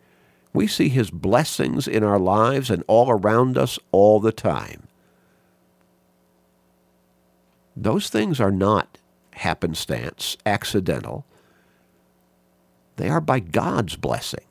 We 0.52 0.66
see 0.66 0.88
His 0.88 1.10
blessings 1.10 1.88
in 1.88 2.04
our 2.04 2.18
lives 2.18 2.70
and 2.70 2.84
all 2.86 3.10
around 3.10 3.58
us 3.58 3.78
all 3.92 4.20
the 4.20 4.32
time. 4.32 4.86
Those 7.76 8.08
things 8.08 8.40
are 8.40 8.52
not 8.52 8.98
happenstance, 9.32 10.36
accidental. 10.46 11.24
They 12.96 13.08
are 13.08 13.20
by 13.20 13.40
God's 13.40 13.96
blessing. 13.96 14.44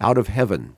Out 0.00 0.16
of 0.16 0.28
heaven, 0.28 0.76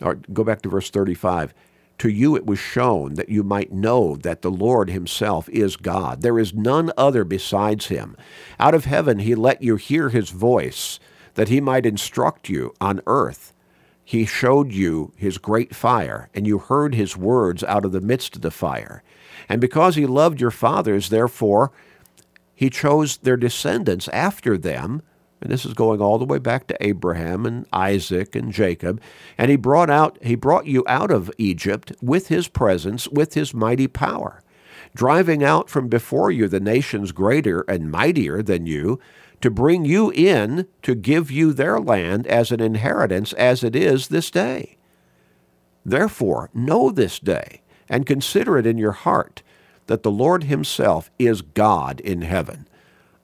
or 0.00 0.14
go 0.32 0.44
back 0.44 0.62
to 0.62 0.68
verse 0.68 0.90
35. 0.90 1.54
To 1.98 2.08
you 2.08 2.36
it 2.36 2.44
was 2.44 2.58
shown 2.58 3.14
that 3.14 3.28
you 3.28 3.42
might 3.42 3.72
know 3.72 4.16
that 4.16 4.42
the 4.42 4.50
Lord 4.50 4.90
himself 4.90 5.48
is 5.48 5.76
God. 5.76 6.22
There 6.22 6.38
is 6.38 6.52
none 6.52 6.92
other 6.96 7.24
besides 7.24 7.86
him. 7.86 8.16
Out 8.58 8.74
of 8.74 8.84
heaven 8.84 9.20
he 9.20 9.34
let 9.34 9.62
you 9.62 9.76
hear 9.76 10.08
his 10.08 10.30
voice, 10.30 10.98
that 11.34 11.48
he 11.48 11.60
might 11.60 11.86
instruct 11.86 12.48
you 12.48 12.74
on 12.80 13.00
earth. 13.06 13.52
He 14.04 14.26
showed 14.26 14.72
you 14.72 15.12
his 15.16 15.38
great 15.38 15.74
fire, 15.74 16.28
and 16.34 16.46
you 16.46 16.58
heard 16.58 16.94
his 16.94 17.16
words 17.16 17.64
out 17.64 17.84
of 17.84 17.92
the 17.92 18.02
midst 18.02 18.36
of 18.36 18.42
the 18.42 18.50
fire. 18.50 19.02
And 19.48 19.60
because 19.60 19.96
he 19.96 20.04
loved 20.04 20.40
your 20.40 20.50
fathers, 20.50 21.08
therefore, 21.08 21.72
he 22.54 22.70
chose 22.70 23.16
their 23.16 23.36
descendants 23.36 24.08
after 24.08 24.58
them 24.58 25.02
and 25.44 25.52
this 25.52 25.66
is 25.66 25.74
going 25.74 26.00
all 26.00 26.18
the 26.18 26.24
way 26.24 26.38
back 26.38 26.66
to 26.66 26.84
Abraham 26.84 27.44
and 27.44 27.66
Isaac 27.72 28.34
and 28.34 28.50
Jacob, 28.50 29.00
and 29.36 29.50
he 29.50 29.56
brought 29.56 29.90
out 29.90 30.18
he 30.22 30.34
brought 30.34 30.66
you 30.66 30.82
out 30.88 31.10
of 31.10 31.30
Egypt 31.38 31.92
with 32.02 32.28
his 32.28 32.48
presence, 32.48 33.06
with 33.08 33.34
his 33.34 33.54
mighty 33.54 33.86
power, 33.86 34.42
driving 34.94 35.44
out 35.44 35.68
from 35.68 35.88
before 35.88 36.30
you 36.30 36.48
the 36.48 36.60
nations 36.60 37.12
greater 37.12 37.60
and 37.68 37.90
mightier 37.90 38.42
than 38.42 38.66
you, 38.66 38.98
to 39.42 39.50
bring 39.50 39.84
you 39.84 40.10
in 40.12 40.66
to 40.80 40.94
give 40.94 41.30
you 41.30 41.52
their 41.52 41.78
land 41.78 42.26
as 42.26 42.50
an 42.50 42.60
inheritance 42.60 43.34
as 43.34 43.62
it 43.62 43.76
is 43.76 44.08
this 44.08 44.30
day. 44.30 44.78
Therefore, 45.84 46.48
know 46.54 46.90
this 46.90 47.18
day 47.18 47.60
and 47.88 48.06
consider 48.06 48.56
it 48.56 48.66
in 48.66 48.78
your 48.78 48.92
heart 48.92 49.42
that 49.86 50.02
the 50.02 50.10
Lord 50.10 50.44
himself 50.44 51.10
is 51.18 51.42
God 51.42 52.00
in 52.00 52.22
heaven, 52.22 52.66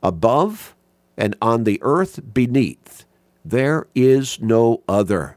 above 0.03 0.77
and 1.17 1.37
on 1.41 1.65
the 1.65 1.79
earth 1.83 2.21
beneath. 2.33 3.05
There 3.45 3.87
is 3.95 4.41
no 4.41 4.83
other. 4.89 5.37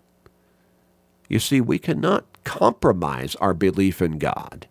You 1.30 1.40
see, 1.40 1.62
we 1.62 1.80
cannot 1.80 2.26
compromise 2.44 3.36
our 3.36 3.54
belief 3.54 4.02
in 4.02 4.18
God. 4.18 4.68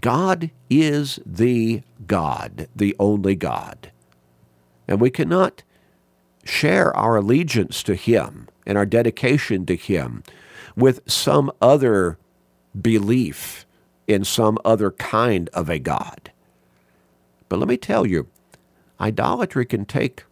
God 0.00 0.50
is 0.68 1.18
the 1.24 1.82
God, 2.06 2.68
the 2.74 2.94
only 2.98 3.34
God. 3.34 3.90
And 4.86 5.00
we 5.00 5.10
cannot 5.10 5.62
share 6.44 6.96
our 6.96 7.16
allegiance 7.16 7.82
to 7.84 7.94
Him 7.94 8.48
and 8.66 8.78
our 8.78 8.86
dedication 8.86 9.66
to 9.66 9.76
Him 9.76 10.22
with 10.76 11.00
some 11.10 11.50
other 11.60 12.18
belief 12.80 13.66
in 14.06 14.24
some 14.24 14.58
other 14.64 14.90
kind 14.92 15.48
of 15.52 15.68
a 15.68 15.78
God. 15.78 16.30
But 17.48 17.58
let 17.58 17.68
me 17.68 17.76
tell 17.76 18.06
you, 18.06 18.28
idolatry 19.00 19.64
can 19.64 19.84
take 19.84 20.24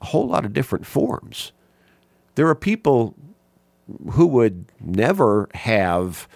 a 0.00 0.06
whole 0.06 0.28
lot 0.28 0.44
of 0.44 0.52
different 0.52 0.86
forms. 0.86 1.52
There 2.34 2.48
are 2.48 2.54
people 2.54 3.14
who 4.12 4.26
would 4.26 4.66
never 4.80 5.48
have 5.54 6.28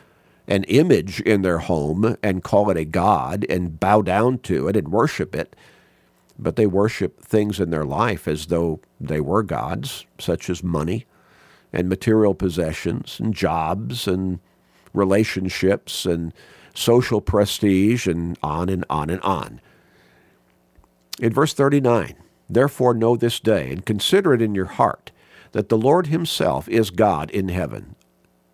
an 0.48 0.64
image 0.64 1.20
in 1.20 1.42
their 1.42 1.58
home 1.58 2.16
and 2.22 2.42
call 2.42 2.70
it 2.70 2.76
a 2.76 2.84
god 2.84 3.46
and 3.48 3.78
bow 3.78 4.02
down 4.02 4.38
to 4.38 4.68
it 4.68 4.76
and 4.76 4.88
worship 4.88 5.34
it, 5.34 5.54
but 6.38 6.56
they 6.56 6.66
worship 6.66 7.22
things 7.22 7.60
in 7.60 7.70
their 7.70 7.84
life 7.84 8.26
as 8.26 8.46
though 8.46 8.80
they 9.00 9.20
were 9.20 9.42
gods, 9.42 10.06
such 10.18 10.50
as 10.50 10.62
money 10.62 11.06
and 11.72 11.88
material 11.88 12.34
possessions 12.34 13.18
and 13.20 13.34
jobs 13.34 14.06
and 14.08 14.40
relationships 14.92 16.04
and 16.04 16.32
social 16.74 17.20
prestige 17.20 18.06
and 18.06 18.38
on 18.42 18.68
and 18.68 18.84
on 18.90 19.10
and 19.10 19.20
on. 19.22 19.60
In 21.20 21.32
verse 21.32 21.52
39, 21.54 22.14
therefore 22.48 22.94
know 22.94 23.16
this 23.16 23.40
day 23.40 23.70
and 23.70 23.84
consider 23.84 24.34
it 24.34 24.42
in 24.42 24.54
your 24.54 24.66
heart 24.66 25.10
that 25.52 25.68
the 25.68 25.78
Lord 25.78 26.06
himself 26.06 26.68
is 26.68 26.90
God 26.90 27.30
in 27.30 27.48
heaven, 27.48 27.94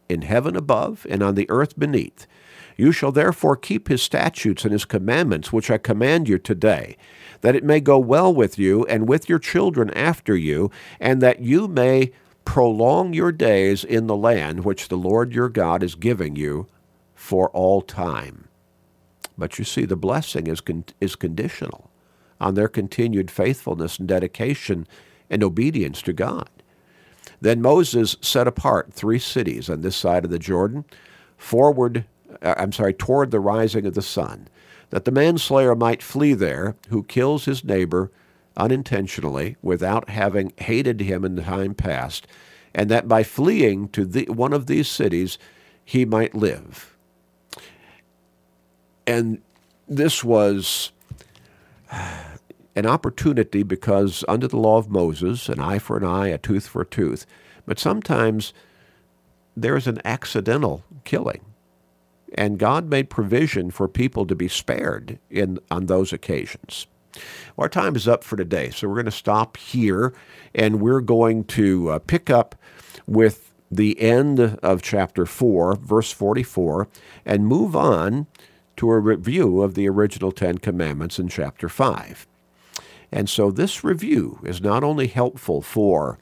in 0.08 0.22
heaven 0.22 0.56
above 0.56 1.06
and 1.08 1.22
on 1.22 1.34
the 1.34 1.48
earth 1.48 1.78
beneath. 1.78 2.26
You 2.76 2.92
shall 2.92 3.12
therefore 3.12 3.56
keep 3.56 3.88
his 3.88 4.02
statutes 4.02 4.64
and 4.64 4.72
his 4.72 4.84
commandments, 4.84 5.52
which 5.52 5.70
I 5.70 5.78
command 5.78 6.28
you 6.28 6.38
today, 6.38 6.96
that 7.40 7.56
it 7.56 7.64
may 7.64 7.80
go 7.80 7.98
well 7.98 8.32
with 8.32 8.58
you 8.58 8.84
and 8.86 9.08
with 9.08 9.28
your 9.28 9.38
children 9.38 9.90
after 9.90 10.36
you, 10.36 10.70
and 11.00 11.20
that 11.22 11.40
you 11.40 11.68
may 11.68 12.12
prolong 12.44 13.14
your 13.14 13.32
days 13.32 13.84
in 13.84 14.06
the 14.06 14.16
land 14.16 14.64
which 14.64 14.88
the 14.88 14.96
Lord 14.96 15.32
your 15.32 15.48
God 15.48 15.82
is 15.82 15.94
giving 15.94 16.36
you 16.36 16.66
for 17.14 17.50
all 17.50 17.82
time. 17.82 18.48
But 19.36 19.58
you 19.58 19.64
see, 19.64 19.84
the 19.84 19.96
blessing 19.96 20.46
is, 20.46 20.60
con- 20.60 20.84
is 21.00 21.16
conditional 21.16 21.87
on 22.40 22.54
their 22.54 22.68
continued 22.68 23.30
faithfulness 23.30 23.98
and 23.98 24.08
dedication 24.08 24.86
and 25.30 25.42
obedience 25.42 26.02
to 26.02 26.12
God. 26.12 26.48
Then 27.40 27.62
Moses 27.62 28.16
set 28.20 28.46
apart 28.46 28.92
three 28.92 29.18
cities 29.18 29.68
on 29.68 29.82
this 29.82 29.96
side 29.96 30.24
of 30.24 30.30
the 30.30 30.38
Jordan, 30.38 30.84
forward, 31.36 32.04
uh, 32.42 32.54
I'm 32.56 32.72
sorry, 32.72 32.94
toward 32.94 33.30
the 33.30 33.40
rising 33.40 33.86
of 33.86 33.94
the 33.94 34.02
sun, 34.02 34.48
that 34.90 35.04
the 35.04 35.10
manslayer 35.10 35.74
might 35.74 36.02
flee 36.02 36.34
there 36.34 36.76
who 36.88 37.02
kills 37.02 37.44
his 37.44 37.64
neighbor 37.64 38.10
unintentionally 38.56 39.56
without 39.62 40.10
having 40.10 40.52
hated 40.56 41.00
him 41.00 41.24
in 41.24 41.36
the 41.36 41.42
time 41.42 41.74
past, 41.74 42.26
and 42.74 42.90
that 42.90 43.06
by 43.06 43.22
fleeing 43.22 43.88
to 43.90 44.04
the, 44.04 44.24
one 44.26 44.52
of 44.52 44.66
these 44.66 44.88
cities 44.88 45.38
he 45.84 46.04
might 46.04 46.34
live. 46.34 46.96
And 49.06 49.40
this 49.86 50.24
was 50.24 50.92
an 52.78 52.86
opportunity 52.86 53.64
because 53.64 54.24
under 54.28 54.46
the 54.46 54.56
law 54.56 54.78
of 54.78 54.88
Moses, 54.88 55.48
an 55.48 55.58
eye 55.58 55.80
for 55.80 55.96
an 55.96 56.04
eye, 56.04 56.28
a 56.28 56.38
tooth 56.38 56.68
for 56.68 56.82
a 56.82 56.86
tooth, 56.86 57.26
but 57.66 57.78
sometimes 57.78 58.54
there 59.56 59.76
is 59.76 59.88
an 59.88 60.00
accidental 60.04 60.84
killing. 61.02 61.40
And 62.34 62.56
God 62.56 62.88
made 62.88 63.10
provision 63.10 63.72
for 63.72 63.88
people 63.88 64.26
to 64.26 64.36
be 64.36 64.46
spared 64.46 65.18
in 65.28 65.58
on 65.72 65.86
those 65.86 66.12
occasions. 66.12 66.86
Our 67.58 67.68
time 67.68 67.96
is 67.96 68.06
up 68.06 68.22
for 68.22 68.36
today, 68.36 68.70
so 68.70 68.86
we're 68.86 68.94
going 68.94 69.06
to 69.06 69.10
stop 69.10 69.56
here 69.56 70.14
and 70.54 70.80
we're 70.80 71.00
going 71.00 71.44
to 71.44 71.90
uh, 71.90 71.98
pick 71.98 72.30
up 72.30 72.54
with 73.08 73.52
the 73.72 74.00
end 74.00 74.38
of 74.38 74.82
chapter 74.82 75.26
4, 75.26 75.74
verse 75.76 76.12
44, 76.12 76.86
and 77.26 77.44
move 77.44 77.74
on 77.74 78.28
to 78.76 78.88
a 78.90 79.00
review 79.00 79.62
of 79.62 79.74
the 79.74 79.88
original 79.88 80.30
Ten 80.30 80.58
Commandments 80.58 81.18
in 81.18 81.26
chapter 81.26 81.68
5. 81.68 82.28
And 83.10 83.28
so 83.28 83.50
this 83.50 83.82
review 83.82 84.38
is 84.44 84.60
not 84.60 84.84
only 84.84 85.06
helpful 85.06 85.62
for 85.62 86.18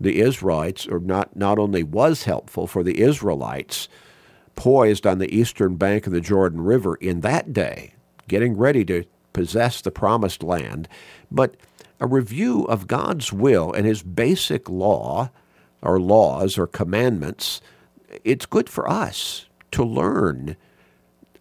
the 0.00 0.20
Israelites, 0.20 0.86
or 0.86 1.00
not, 1.00 1.34
not 1.36 1.58
only 1.58 1.82
was 1.82 2.24
helpful 2.24 2.66
for 2.66 2.82
the 2.82 3.00
Israelites 3.00 3.88
poised 4.54 5.06
on 5.06 5.18
the 5.18 5.34
eastern 5.34 5.76
bank 5.76 6.06
of 6.06 6.12
the 6.12 6.20
Jordan 6.20 6.60
River 6.60 6.96
in 6.96 7.20
that 7.20 7.52
day, 7.52 7.94
getting 8.26 8.56
ready 8.56 8.84
to 8.84 9.04
possess 9.32 9.80
the 9.80 9.90
promised 9.90 10.42
land, 10.42 10.88
but 11.30 11.56
a 12.00 12.06
review 12.06 12.64
of 12.64 12.86
God's 12.86 13.32
will 13.32 13.72
and 13.72 13.86
his 13.86 14.02
basic 14.02 14.68
law, 14.68 15.30
or 15.80 16.00
laws, 16.00 16.58
or 16.58 16.66
commandments. 16.66 17.60
It's 18.24 18.46
good 18.46 18.68
for 18.68 18.88
us 18.88 19.46
to 19.72 19.84
learn 19.84 20.56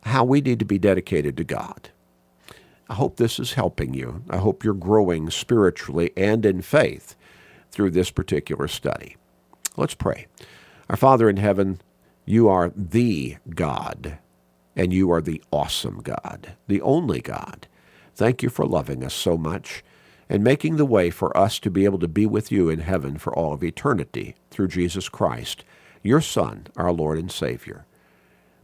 how 0.04 0.23
we 0.23 0.41
need 0.41 0.60
to 0.60 0.65
be 0.65 0.80
dedicated 0.80 1.38
to 1.38 1.43
God. 1.43 1.89
I 2.89 2.93
hope 2.93 3.17
this 3.17 3.39
is 3.39 3.54
helping 3.54 3.93
you. 3.93 4.23
I 4.30 4.38
hope 4.38 4.63
you're 4.63 4.73
growing 4.73 5.30
spiritually 5.30 6.12
and 6.15 6.45
in 6.45 6.62
faith 6.62 7.15
through 7.71 7.91
this 7.91 8.12
particular 8.12 8.67
study. 8.67 9.17
Let's 9.76 9.93
pray. 9.93 10.28
Our 10.89 10.95
Father 10.95 11.30
in 11.30 11.38
heaven, 11.38 11.82
you 12.26 12.47
are 12.47 12.71
the 12.76 13.38
God, 13.50 14.19
and 14.76 14.93
you 14.93 15.12
are 15.12 15.21
the 15.21 15.41
awesome 15.52 16.02
God, 16.02 16.54
the 16.67 16.82
only 16.82 17.19
God. 17.19 17.67
Thank 18.15 18.41
you 18.41 18.50
for 18.50 18.65
loving 18.65 19.04
us 19.04 19.13
so 19.13 19.38
much 19.38 19.84
and 20.30 20.43
making 20.43 20.78
the 20.78 20.86
way 20.86 21.10
for 21.10 21.36
us 21.38 21.60
to 21.60 21.69
be 21.69 21.86
able 21.86 22.00
to 22.00 22.08
be 22.08 22.26
with 22.26 22.52
you 22.52 22.69
in 22.69 22.80
heaven 22.80 23.17
for 23.17 23.34
all 23.34 23.54
of 23.54 23.63
eternity 23.63 24.36
through 24.50 24.67
Jesus 24.69 25.10
Christ, 25.10 25.63
your 26.04 26.21
Son, 26.21 26.67
our 26.76 26.91
Lord 26.91 27.17
and 27.17 27.32
Savior. 27.32 27.86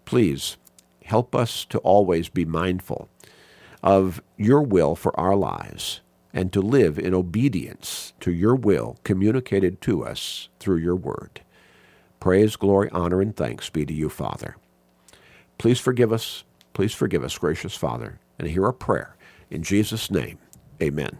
Please 0.05 0.57
help 1.05 1.35
us 1.35 1.65
to 1.65 1.77
always 1.79 2.29
be 2.29 2.45
mindful 2.45 3.09
of 3.83 4.21
your 4.37 4.61
will 4.61 4.95
for 4.95 5.17
our 5.19 5.35
lives 5.35 6.01
and 6.33 6.51
to 6.53 6.61
live 6.61 6.97
in 6.97 7.13
obedience 7.13 8.13
to 8.21 8.31
your 8.31 8.55
will 8.55 8.97
communicated 9.03 9.81
to 9.81 10.03
us 10.03 10.49
through 10.59 10.77
your 10.77 10.95
word. 10.95 11.41
Praise, 12.19 12.55
glory, 12.55 12.89
honor, 12.91 13.21
and 13.21 13.35
thanks 13.35 13.69
be 13.69 13.85
to 13.85 13.93
you, 13.93 14.09
Father. 14.09 14.55
Please 15.57 15.79
forgive 15.79 16.11
us. 16.13 16.43
Please 16.73 16.93
forgive 16.93 17.23
us, 17.23 17.37
gracious 17.37 17.75
Father, 17.75 18.19
and 18.39 18.47
hear 18.47 18.65
our 18.65 18.73
prayer. 18.73 19.15
In 19.51 19.61
Jesus' 19.61 20.09
name, 20.09 20.39
amen. 20.81 21.17